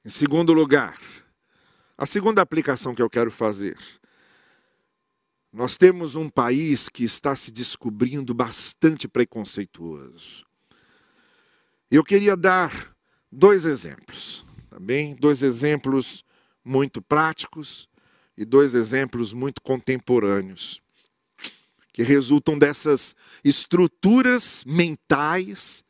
Em 0.06 0.10
segundo 0.10 0.52
lugar, 0.52 1.00
a 1.98 2.06
segunda 2.06 2.42
aplicação 2.42 2.94
que 2.94 3.02
eu 3.02 3.10
quero 3.10 3.32
fazer. 3.32 3.78
Nós 5.52 5.78
temos 5.78 6.16
um 6.16 6.30
país 6.30 6.90
que 6.90 7.06
está 7.06 7.38
se 7.38 7.52
descobrindo 7.52 8.34
bastante 8.34 9.08
preconceituoso. 9.08 10.46
Eu 11.90 12.04
queria 12.04 12.36
dar 12.36 12.94
dois 13.32 13.64
exemplos, 13.64 14.44
tá 14.70 14.78
bem? 14.78 15.16
Dois 15.16 15.42
exemplos 15.42 16.26
muito 16.66 17.02
práticos 17.02 17.88
e 18.38 18.44
dois 18.44 18.76
exemplos 18.76 19.32
muito 19.32 19.62
contemporâneos 19.62 20.82
que 21.94 22.04
resultam 22.04 22.60
dessas 22.60 23.16
estruturas 23.42 24.66
mentais 24.66 25.83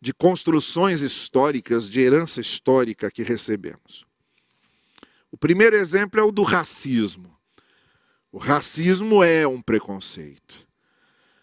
de 0.00 0.12
construções 0.12 1.00
históricas, 1.00 1.88
de 1.88 2.00
herança 2.00 2.40
histórica 2.40 3.10
que 3.10 3.22
recebemos. 3.22 4.04
O 5.30 5.36
primeiro 5.36 5.76
exemplo 5.76 6.20
é 6.20 6.22
o 6.22 6.32
do 6.32 6.42
racismo. 6.42 7.36
O 8.30 8.38
racismo 8.38 9.22
é 9.22 9.46
um 9.46 9.60
preconceito. 9.60 10.66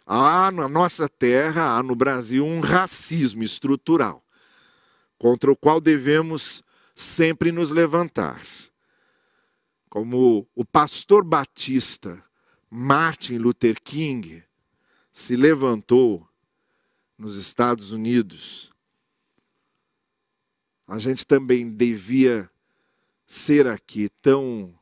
Há 0.06 0.52
na 0.52 0.70
nossa 0.70 1.10
terra, 1.10 1.78
há 1.78 1.84
no 1.84 1.96
Brasil, 1.96 2.46
um 2.46 2.60
racismo 2.60 3.44
estrutural, 3.44 4.24
contra 5.18 5.52
o 5.52 5.56
qual 5.56 5.82
devemos 5.82 6.64
sempre 6.94 7.52
nos 7.52 7.72
levantar. 7.72 8.42
Como 9.90 10.48
o 10.56 10.64
pastor 10.64 11.24
batista 11.24 12.24
Martin 12.70 13.38
Luther 13.38 13.82
King 13.82 14.44
se 15.12 15.36
levantou 15.36 16.28
nos 17.18 17.38
Estados 17.38 17.92
Unidos, 17.92 18.72
a 20.88 21.00
gente 21.00 21.26
também 21.26 21.70
devia 21.70 22.50
ser 23.26 23.68
aqui 23.68 24.10
tão 24.22 24.78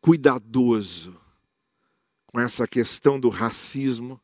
cuidadoso 0.00 1.18
com 2.26 2.40
essa 2.40 2.68
questão 2.68 3.18
do 3.18 3.28
racismo, 3.28 4.20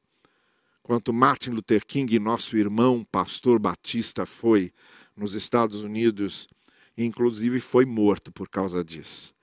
quanto 0.83 1.13
Martin 1.13 1.51
Luther 1.51 1.85
King, 1.87 2.19
nosso 2.19 2.57
irmão 2.57 3.05
pastor 3.05 3.59
batista, 3.59 4.27
foi 4.27 4.73
nos 5.17 5.35
Estados 5.35 5.83
Unidos, 5.83 6.49
inclusive 6.97 7.61
foi 7.61 7.85
morto 7.85 8.31
por 8.31 8.49
causa 8.49 8.85
disso. 8.85 9.35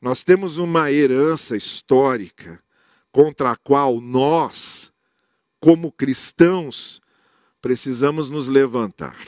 Nós 0.00 0.22
temos 0.22 0.58
uma 0.58 0.92
herança 0.92 1.56
histórica 1.56 2.62
contra 3.10 3.50
a 3.50 3.56
qual 3.56 4.00
nós, 4.00 4.92
como 5.60 5.90
cristãos, 5.90 7.00
precisamos 7.60 8.28
nos 8.28 8.48
levantar. 8.48 9.18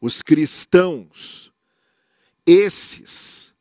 Os 0.00 0.22
cristãos, 0.22 1.52
esses 2.46 3.52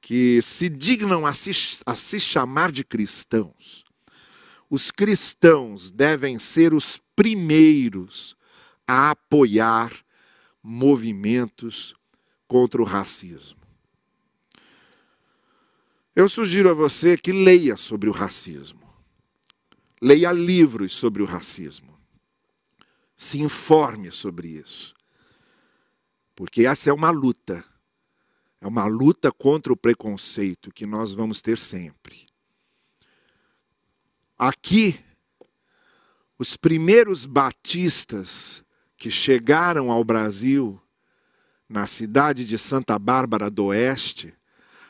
que 0.00 0.42
se 0.42 0.68
dignam 0.68 1.26
a 1.26 1.32
se, 1.32 1.50
a 1.86 1.96
se 1.96 2.20
chamar 2.20 2.70
de 2.70 2.84
cristãos, 2.84 3.84
os 4.68 4.90
cristãos 4.90 5.90
devem 5.90 6.38
ser 6.38 6.74
os 6.74 7.00
primeiros 7.16 8.36
a 8.86 9.10
apoiar 9.10 9.92
movimentos 10.62 11.94
contra 12.46 12.82
o 12.82 12.84
racismo. 12.84 13.58
Eu 16.14 16.28
sugiro 16.28 16.70
a 16.70 16.74
você 16.74 17.16
que 17.16 17.32
leia 17.32 17.76
sobre 17.76 18.08
o 18.08 18.12
racismo. 18.12 18.82
Leia 20.00 20.30
livros 20.30 20.94
sobre 20.94 21.22
o 21.22 21.26
racismo. 21.26 21.93
Se 23.16 23.40
informe 23.40 24.10
sobre 24.10 24.48
isso. 24.48 24.94
Porque 26.34 26.66
essa 26.66 26.90
é 26.90 26.92
uma 26.92 27.10
luta. 27.10 27.64
É 28.60 28.66
uma 28.66 28.86
luta 28.86 29.30
contra 29.30 29.72
o 29.72 29.76
preconceito 29.76 30.72
que 30.72 30.86
nós 30.86 31.12
vamos 31.12 31.42
ter 31.42 31.58
sempre. 31.58 32.26
Aqui, 34.36 34.98
os 36.38 36.56
primeiros 36.56 37.26
batistas 37.26 38.64
que 38.96 39.10
chegaram 39.10 39.90
ao 39.90 40.02
Brasil, 40.02 40.80
na 41.68 41.86
cidade 41.86 42.44
de 42.44 42.58
Santa 42.58 42.98
Bárbara 42.98 43.50
do 43.50 43.66
Oeste, 43.66 44.34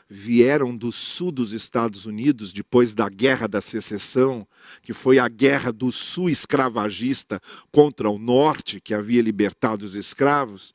vieram 0.09 0.75
do 0.75 0.91
sul 0.91 1.31
dos 1.31 1.51
Estados 1.51 2.05
Unidos, 2.05 2.51
depois 2.51 2.93
da 2.93 3.09
Guerra 3.09 3.47
da 3.47 3.59
Secessão, 3.59 4.47
que 4.81 4.93
foi 4.93 5.17
a 5.17 5.27
guerra 5.27 5.71
do 5.71 5.91
sul 5.91 6.29
escravagista 6.29 7.41
contra 7.71 8.09
o 8.09 8.19
norte, 8.19 8.79
que 8.79 8.93
havia 8.93 9.21
libertado 9.21 9.83
os 9.83 9.95
escravos, 9.95 10.73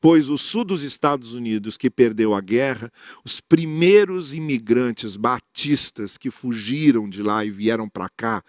pois 0.00 0.30
o 0.30 0.38
sul 0.38 0.64
dos 0.64 0.82
Estados 0.82 1.34
Unidos, 1.34 1.76
que 1.76 1.90
perdeu 1.90 2.34
a 2.34 2.40
guerra, 2.40 2.90
os 3.22 3.40
primeiros 3.40 4.32
imigrantes 4.32 5.16
batistas 5.16 6.16
que 6.16 6.30
fugiram 6.30 7.08
de 7.08 7.22
lá 7.22 7.44
e 7.44 7.50
vieram 7.50 7.88
para 7.88 8.08
cá, 8.08 8.42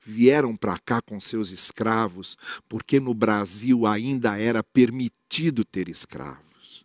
vieram 0.00 0.54
para 0.54 0.78
cá 0.78 1.00
com 1.00 1.18
seus 1.18 1.50
escravos, 1.50 2.36
porque 2.68 3.00
no 3.00 3.14
Brasil 3.14 3.86
ainda 3.86 4.38
era 4.38 4.62
permitido 4.62 5.64
ter 5.64 5.88
escravos. 5.88 6.84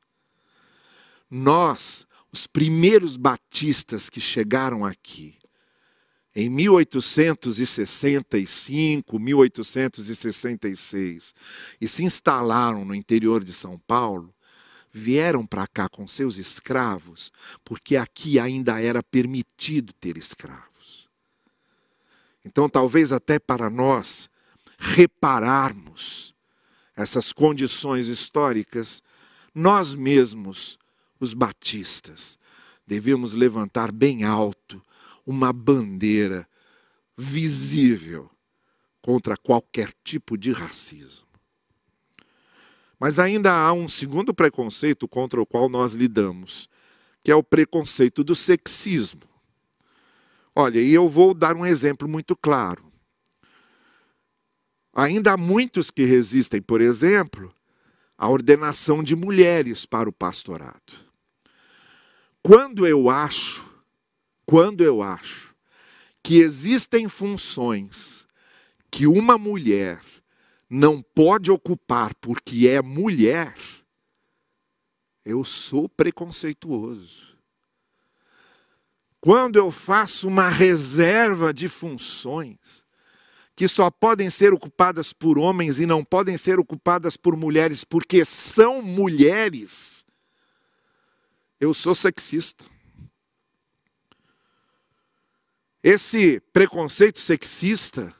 Nós, 1.29 2.07
os 2.33 2.47
primeiros 2.47 3.15
batistas 3.15 4.09
que 4.09 4.19
chegaram 4.19 4.83
aqui, 4.83 5.37
em 6.35 6.49
1865, 6.49 9.19
1866, 9.19 11.35
e 11.79 11.87
se 11.87 12.03
instalaram 12.03 12.83
no 12.83 12.95
interior 12.95 13.43
de 13.43 13.53
São 13.53 13.77
Paulo, 13.77 14.33
vieram 14.91 15.45
para 15.45 15.67
cá 15.67 15.87
com 15.87 16.07
seus 16.07 16.37
escravos, 16.37 17.31
porque 17.63 17.95
aqui 17.95 18.39
ainda 18.39 18.81
era 18.81 19.03
permitido 19.03 19.93
ter 19.93 20.17
escravos. 20.17 21.07
Então, 22.43 22.67
talvez 22.67 23.11
até 23.11 23.37
para 23.37 23.69
nós 23.69 24.27
repararmos 24.79 26.33
essas 26.95 27.31
condições 27.31 28.07
históricas, 28.07 29.03
nós 29.53 29.93
mesmos 29.93 30.79
os 31.23 31.33
batistas, 31.33 32.37
devíamos 32.85 33.33
levantar 33.33 33.91
bem 33.91 34.23
alto 34.23 34.81
uma 35.25 35.53
bandeira 35.53 36.47
visível 37.17 38.29
contra 39.01 39.37
qualquer 39.37 39.93
tipo 40.03 40.37
de 40.37 40.51
racismo. 40.51 41.25
Mas 42.99 43.19
ainda 43.19 43.51
há 43.51 43.73
um 43.73 43.87
segundo 43.87 44.33
preconceito 44.33 45.07
contra 45.07 45.41
o 45.41 45.45
qual 45.45 45.67
nós 45.67 45.93
lidamos, 45.93 46.69
que 47.23 47.31
é 47.31 47.35
o 47.35 47.43
preconceito 47.43 48.23
do 48.23 48.35
sexismo. 48.35 49.21
Olha, 50.55 50.79
e 50.79 50.93
eu 50.93 51.09
vou 51.09 51.33
dar 51.33 51.55
um 51.55 51.65
exemplo 51.65 52.07
muito 52.07 52.35
claro. 52.35 52.91
Ainda 54.93 55.33
há 55.33 55.37
muitos 55.37 55.89
que 55.89 56.05
resistem, 56.05 56.61
por 56.61 56.79
exemplo, 56.79 57.53
à 58.17 58.29
ordenação 58.29 59.03
de 59.03 59.15
mulheres 59.15 59.85
para 59.85 60.07
o 60.07 60.13
pastorado. 60.13 61.02
Quando 62.43 62.85
eu 62.85 63.09
acho, 63.09 63.67
quando 64.45 64.83
eu 64.83 65.01
acho 65.01 65.55
que 66.21 66.39
existem 66.39 67.07
funções 67.07 68.27
que 68.91 69.07
uma 69.07 69.37
mulher 69.37 70.01
não 70.69 71.01
pode 71.01 71.49
ocupar 71.49 72.13
porque 72.15 72.67
é 72.67 72.81
mulher, 72.81 73.55
eu 75.23 75.45
sou 75.45 75.87
preconceituoso. 75.87 77.33
Quando 79.21 79.55
eu 79.55 79.71
faço 79.71 80.27
uma 80.27 80.49
reserva 80.49 81.53
de 81.53 81.69
funções 81.69 82.85
que 83.55 83.69
só 83.69 83.89
podem 83.89 84.29
ser 84.29 84.51
ocupadas 84.51 85.13
por 85.13 85.39
homens 85.39 85.79
e 85.79 85.85
não 85.85 86.03
podem 86.03 86.35
ser 86.35 86.59
ocupadas 86.59 87.15
por 87.15 87.37
mulheres 87.37 87.85
porque 87.85 88.25
são 88.25 88.81
mulheres, 88.81 90.05
eu 91.63 91.73
sou 91.73 91.95
sexista. 91.95 92.65
Esse 95.81 96.41
preconceito 96.51 97.19
sexista, 97.19 98.13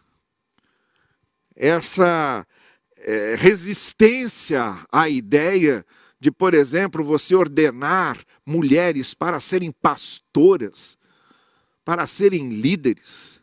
essa 1.54 2.48
é, 2.98 3.36
resistência 3.36 4.86
à 4.90 5.10
ideia 5.10 5.86
de, 6.22 6.32
por 6.32 6.54
exemplo, 6.54 7.04
você 7.04 7.36
ordenar 7.36 8.18
mulheres 8.46 9.14
para 9.14 9.42
serem 9.42 9.72
pastoras, 9.72 10.98
para 11.84 12.08
serem 12.08 12.48
líderes, 12.48 13.42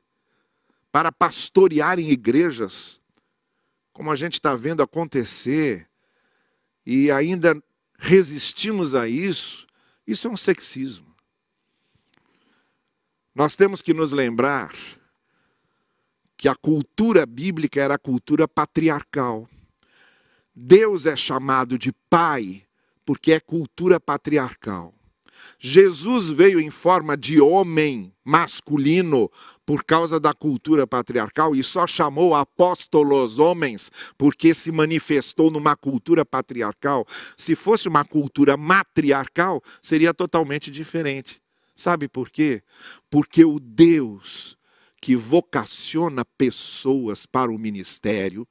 para 0.90 1.12
pastorearem 1.12 2.10
igrejas, 2.10 2.98
como 3.92 4.10
a 4.10 4.16
gente 4.16 4.34
está 4.34 4.56
vendo 4.56 4.82
acontecer, 4.82 5.86
e 6.86 7.10
ainda 7.10 7.62
resistimos 7.98 8.94
a 8.94 9.06
isso, 9.06 9.68
isso 10.10 10.26
é 10.26 10.30
um 10.30 10.36
sexismo. 10.36 11.14
Nós 13.34 13.54
temos 13.54 13.80
que 13.80 13.94
nos 13.94 14.12
lembrar 14.12 14.74
que 16.36 16.48
a 16.48 16.54
cultura 16.54 17.24
bíblica 17.24 17.80
era 17.80 17.94
a 17.94 17.98
cultura 17.98 18.48
patriarcal. 18.48 19.48
Deus 20.54 21.06
é 21.06 21.14
chamado 21.14 21.78
de 21.78 21.92
pai 22.08 22.66
porque 23.04 23.32
é 23.32 23.40
cultura 23.40 24.00
patriarcal. 24.00 24.94
Jesus 25.58 26.30
veio 26.30 26.60
em 26.60 26.70
forma 26.70 27.16
de 27.16 27.40
homem 27.40 28.12
masculino 28.24 29.30
por 29.70 29.84
causa 29.84 30.18
da 30.18 30.34
cultura 30.34 30.84
patriarcal 30.84 31.54
e 31.54 31.62
só 31.62 31.86
chamou 31.86 32.34
apóstolos 32.34 33.38
homens 33.38 33.88
porque 34.18 34.52
se 34.52 34.72
manifestou 34.72 35.48
numa 35.48 35.76
cultura 35.76 36.24
patriarcal. 36.24 37.06
Se 37.36 37.54
fosse 37.54 37.86
uma 37.86 38.04
cultura 38.04 38.56
matriarcal, 38.56 39.62
seria 39.80 40.12
totalmente 40.12 40.72
diferente. 40.72 41.40
Sabe 41.76 42.08
por 42.08 42.30
quê? 42.30 42.64
Porque 43.08 43.44
o 43.44 43.60
Deus 43.60 44.58
que 45.00 45.14
vocaciona 45.14 46.24
pessoas 46.24 47.24
para 47.24 47.52
o 47.52 47.56
ministério, 47.56 48.48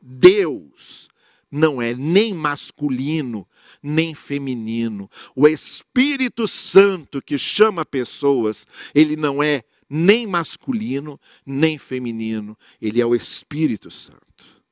Deus 0.00 1.08
não 1.50 1.82
é 1.82 1.94
nem 1.94 2.32
masculino 2.32 3.44
nem 3.82 4.14
feminino. 4.14 5.10
O 5.34 5.48
Espírito 5.48 6.46
Santo 6.46 7.22
que 7.22 7.38
chama 7.38 7.84
pessoas, 7.84 8.66
ele 8.94 9.16
não 9.16 9.42
é 9.42 9.64
nem 9.90 10.24
masculino, 10.24 11.20
nem 11.44 11.76
feminino, 11.76 12.56
ele 12.80 13.00
é 13.00 13.04
o 13.04 13.14
Espírito 13.14 13.90
Santo. 13.90 14.62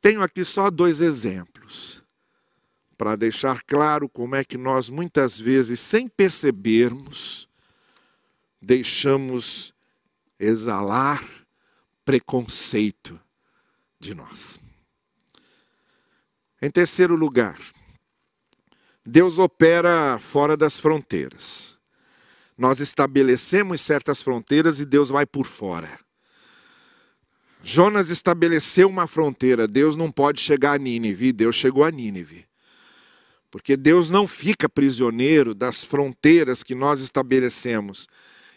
Tenho 0.00 0.20
aqui 0.20 0.44
só 0.44 0.68
dois 0.68 1.00
exemplos 1.00 2.02
para 2.98 3.16
deixar 3.16 3.62
claro 3.62 4.08
como 4.08 4.34
é 4.34 4.44
que 4.44 4.58
nós 4.58 4.90
muitas 4.90 5.38
vezes, 5.38 5.78
sem 5.78 6.08
percebermos, 6.08 7.48
deixamos 8.60 9.72
exalar 10.38 11.24
preconceito 12.04 13.18
de 13.98 14.14
nós. 14.14 14.60
Em 16.60 16.70
terceiro 16.70 17.14
lugar, 17.14 17.58
Deus 19.04 19.38
opera 19.38 20.18
fora 20.18 20.56
das 20.56 20.80
fronteiras. 20.80 21.73
Nós 22.56 22.80
estabelecemos 22.80 23.80
certas 23.80 24.22
fronteiras 24.22 24.80
e 24.80 24.84
Deus 24.84 25.08
vai 25.08 25.26
por 25.26 25.46
fora. 25.46 25.98
Jonas 27.62 28.10
estabeleceu 28.10 28.88
uma 28.88 29.06
fronteira, 29.06 29.66
Deus 29.66 29.96
não 29.96 30.10
pode 30.10 30.40
chegar 30.40 30.74
a 30.74 30.78
Nínive, 30.78 31.32
Deus 31.32 31.56
chegou 31.56 31.82
a 31.82 31.90
Nínive. 31.90 32.46
Porque 33.50 33.76
Deus 33.76 34.10
não 34.10 34.26
fica 34.26 34.68
prisioneiro 34.68 35.54
das 35.54 35.82
fronteiras 35.82 36.62
que 36.62 36.74
nós 36.74 37.00
estabelecemos 37.00 38.06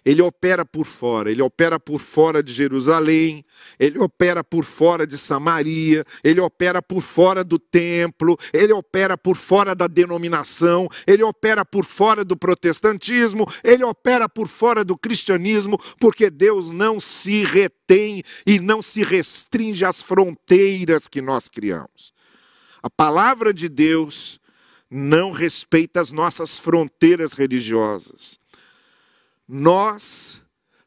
ele 0.08 0.22
opera 0.22 0.64
por 0.64 0.86
fora, 0.86 1.30
ele 1.30 1.42
opera 1.42 1.78
por 1.78 2.00
fora 2.00 2.42
de 2.42 2.54
Jerusalém, 2.54 3.44
ele 3.78 4.00
opera 4.00 4.42
por 4.42 4.64
fora 4.64 5.06
de 5.06 5.18
Samaria, 5.18 6.06
ele 6.24 6.40
opera 6.40 6.82
por 6.82 7.02
fora 7.02 7.44
do 7.44 7.60
templo, 7.60 8.38
ele 8.54 8.72
opera 8.72 9.18
por 9.18 9.36
fora 9.36 9.76
da 9.76 9.86
denominação, 9.86 10.88
ele 11.06 11.24
opera 11.24 11.66
por 11.66 11.84
fora 11.84 12.24
do 12.24 12.38
protestantismo, 12.38 13.46
ele 13.62 13.84
opera 13.84 14.30
por 14.30 14.48
fora 14.48 14.86
do 14.86 14.98
cristianismo, 14.98 15.78
porque 16.00 16.30
Deus 16.30 16.72
não 16.72 17.02
se 17.02 17.44
retém 17.44 18.24
e 18.46 18.62
não 18.62 18.82
se 18.82 19.04
restringe 19.04 19.84
às 19.84 20.02
fronteiras 20.02 21.06
que 21.06 21.22
nós 21.22 21.50
criamos. 21.50 22.14
A 22.82 22.90
palavra 22.90 23.54
de 23.54 23.68
Deus 23.68 24.40
não 24.90 25.34
respeita 25.34 26.00
as 26.00 26.12
nossas 26.12 26.58
fronteiras 26.58 27.34
religiosas 27.34 28.40
nós 29.48 30.42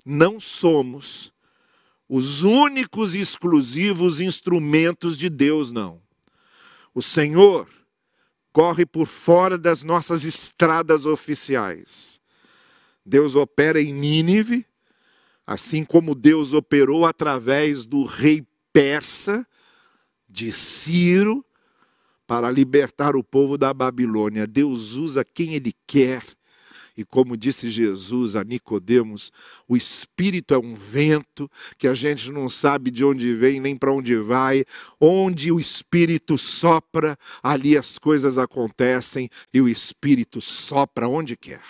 não 0.04 0.38
somos 0.38 1.32
os 2.08 2.42
únicos 2.42 3.14
e 3.14 3.20
exclusivos 3.20 4.20
instrumentos 4.20 5.16
de 5.16 5.30
Deus, 5.30 5.70
não. 5.70 6.02
O 6.92 7.00
Senhor 7.00 7.68
corre 8.52 8.84
por 8.84 9.06
fora 9.06 9.56
das 9.56 9.82
nossas 9.82 10.24
estradas 10.24 11.06
oficiais. 11.06 12.20
Deus 13.06 13.36
opera 13.36 13.80
em 13.80 13.92
Nínive, 13.92 14.66
assim 15.46 15.84
como 15.84 16.14
Deus 16.14 16.52
operou 16.52 17.06
através 17.06 17.86
do 17.86 18.04
rei 18.04 18.44
persa, 18.72 19.46
de 20.28 20.52
Ciro, 20.52 21.44
para 22.26 22.50
libertar 22.50 23.16
o 23.16 23.24
povo 23.24 23.56
da 23.56 23.72
Babilônia. 23.72 24.46
Deus 24.46 24.94
usa 24.94 25.24
quem 25.24 25.54
Ele 25.54 25.72
quer 25.86 26.24
e 26.96 27.04
como 27.04 27.36
disse 27.36 27.70
Jesus 27.70 28.36
a 28.36 28.44
Nicodemos, 28.44 29.32
o 29.68 29.76
espírito 29.76 30.54
é 30.54 30.58
um 30.58 30.74
vento 30.74 31.50
que 31.78 31.86
a 31.86 31.94
gente 31.94 32.30
não 32.30 32.48
sabe 32.48 32.90
de 32.90 33.04
onde 33.04 33.34
vem 33.34 33.60
nem 33.60 33.76
para 33.76 33.92
onde 33.92 34.16
vai. 34.16 34.64
Onde 35.00 35.52
o 35.52 35.60
espírito 35.60 36.36
sopra, 36.36 37.18
ali 37.42 37.76
as 37.76 37.98
coisas 37.98 38.38
acontecem 38.38 39.30
e 39.52 39.60
o 39.60 39.68
espírito 39.68 40.40
sopra 40.40 41.08
onde 41.08 41.36
quer. 41.36 41.62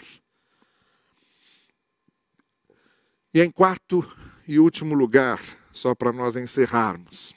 E 3.32 3.40
em 3.40 3.50
quarto 3.50 4.04
e 4.48 4.58
último 4.58 4.94
lugar, 4.94 5.40
só 5.72 5.94
para 5.94 6.12
nós 6.12 6.34
encerrarmos. 6.36 7.32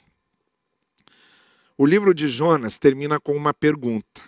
O 1.78 1.86
livro 1.86 2.14
de 2.14 2.28
Jonas 2.28 2.78
termina 2.78 3.20
com 3.20 3.36
uma 3.36 3.54
pergunta. 3.54 4.20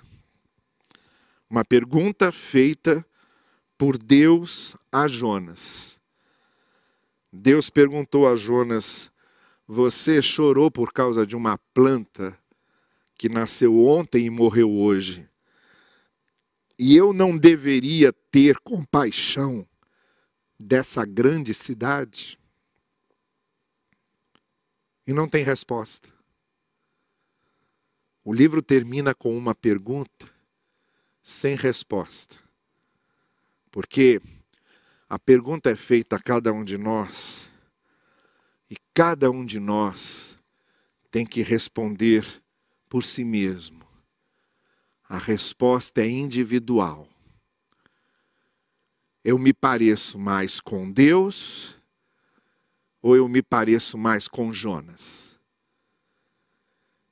Uma 1.48 1.64
pergunta 1.64 2.30
feita 2.30 3.04
por 3.78 3.98
Deus 3.98 4.76
a 4.90 5.06
Jonas. 5.06 6.00
Deus 7.32 7.68
perguntou 7.68 8.28
a 8.28 8.36
Jonas: 8.36 9.10
Você 9.66 10.22
chorou 10.22 10.70
por 10.70 10.92
causa 10.92 11.26
de 11.26 11.36
uma 11.36 11.58
planta 11.74 12.38
que 13.16 13.28
nasceu 13.28 13.84
ontem 13.84 14.26
e 14.26 14.30
morreu 14.30 14.70
hoje? 14.72 15.28
E 16.78 16.96
eu 16.96 17.12
não 17.12 17.36
deveria 17.36 18.12
ter 18.12 18.58
compaixão 18.58 19.66
dessa 20.58 21.04
grande 21.04 21.54
cidade? 21.54 22.38
E 25.06 25.12
não 25.12 25.28
tem 25.28 25.44
resposta. 25.44 26.12
O 28.24 28.32
livro 28.32 28.60
termina 28.60 29.14
com 29.14 29.36
uma 29.36 29.54
pergunta 29.54 30.28
sem 31.22 31.54
resposta. 31.54 32.45
Porque 33.76 34.22
a 35.06 35.18
pergunta 35.18 35.68
é 35.68 35.76
feita 35.76 36.16
a 36.16 36.18
cada 36.18 36.50
um 36.50 36.64
de 36.64 36.78
nós, 36.78 37.46
e 38.70 38.76
cada 38.94 39.30
um 39.30 39.44
de 39.44 39.60
nós 39.60 40.34
tem 41.10 41.26
que 41.26 41.42
responder 41.42 42.24
por 42.88 43.04
si 43.04 43.22
mesmo. 43.22 43.86
A 45.06 45.18
resposta 45.18 46.00
é 46.00 46.08
individual. 46.08 47.06
Eu 49.22 49.38
me 49.38 49.52
pareço 49.52 50.18
mais 50.18 50.58
com 50.58 50.90
Deus 50.90 51.76
ou 53.02 53.14
eu 53.14 53.28
me 53.28 53.42
pareço 53.42 53.98
mais 53.98 54.26
com 54.26 54.50
Jonas? 54.54 55.36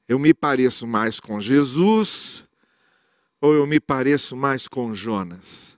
Eu 0.08 0.18
me 0.18 0.32
pareço 0.32 0.86
mais 0.86 1.20
com 1.20 1.38
Jesus 1.38 2.42
ou 3.38 3.52
eu 3.52 3.66
me 3.66 3.78
pareço 3.78 4.34
mais 4.34 4.66
com 4.66 4.94
Jonas? 4.94 5.74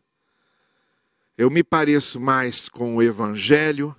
Eu 1.38 1.50
me 1.50 1.62
pareço 1.62 2.18
mais 2.18 2.66
com 2.66 2.96
o 2.96 3.02
Evangelho 3.02 3.94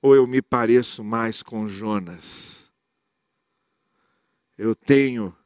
ou 0.00 0.14
eu 0.14 0.26
me 0.26 0.40
pareço 0.40 1.04
mais 1.04 1.42
com 1.42 1.68
Jonas? 1.68 2.72
Eu 4.56 4.74
tenho 4.74 5.36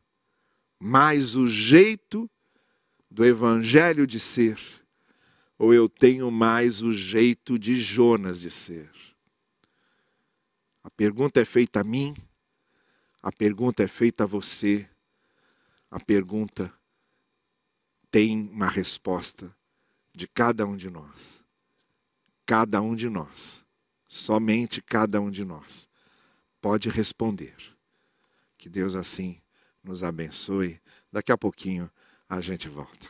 mais 0.79 1.35
o 1.35 1.49
jeito 1.49 2.31
do 3.11 3.25
Evangelho 3.25 4.07
de 4.07 4.21
ser 4.21 4.57
ou 5.59 5.75
eu 5.75 5.89
tenho 5.89 6.31
mais 6.31 6.83
o 6.83 6.93
jeito 6.93 7.59
de 7.59 7.75
Jonas 7.81 8.41
de 8.41 8.51
ser? 8.51 8.89
A 10.85 10.91
pergunta 10.91 11.41
é 11.41 11.45
feita 11.45 11.81
a 11.81 11.85
mim, 11.85 12.15
a 13.21 13.33
pergunta 13.33 13.83
é 13.83 13.89
feita 13.89 14.23
a 14.23 14.27
você, 14.27 14.89
a 15.91 15.99
pergunta 15.99 16.73
tem 18.09 18.49
uma 18.53 18.69
resposta 18.69 19.53
de 20.15 20.27
cada 20.29 20.67
um 20.67 20.77
de 20.77 20.91
nós. 20.91 21.43
Cada 22.47 22.81
um 22.83 22.95
de 22.95 23.09
nós. 23.09 23.65
Somente 24.07 24.83
cada 24.83 25.21
um 25.21 25.31
de 25.31 25.45
nós 25.45 25.89
pode 26.61 26.89
responder. 26.89 27.57
Que 28.57 28.69
Deus 28.69 28.95
assim 28.95 29.43
nos 29.83 30.03
abençoe. 30.03 30.81
Daqui 31.11 31.33
a 31.33 31.37
pouquinho 31.37 31.91
a 32.29 32.41
gente 32.41 32.69
volta. 32.69 33.07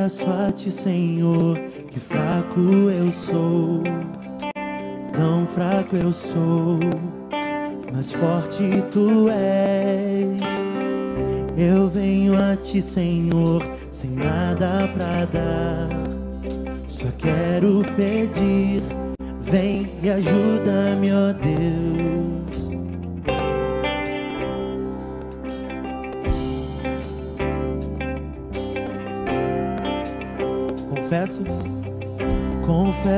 Confesso 0.00 0.30
a 0.30 0.50
ti, 0.50 0.70
Senhor, 0.70 1.58
que 1.90 2.00
fraco 2.00 2.58
eu 2.58 3.12
sou. 3.12 3.82
Tão 5.12 5.46
fraco 5.48 5.94
eu 5.94 6.10
sou, 6.10 6.78
mas 7.92 8.10
forte 8.10 8.82
tu 8.90 9.28
és. 9.28 10.40
Eu 11.54 11.86
venho 11.90 12.34
a 12.34 12.56
ti, 12.56 12.80
Senhor, 12.80 13.62
sem 13.90 14.12
nada 14.12 14.88
pra 14.88 15.26
dar. 15.26 15.90
Só 16.86 17.08
quero 17.18 17.84
pedir, 17.94 18.82
Vem 19.42 19.92
e 20.02 20.08
ajuda-me, 20.08 21.12
ó 21.12 21.32
Deus. 21.34 22.19
Confesso. 32.66 33.10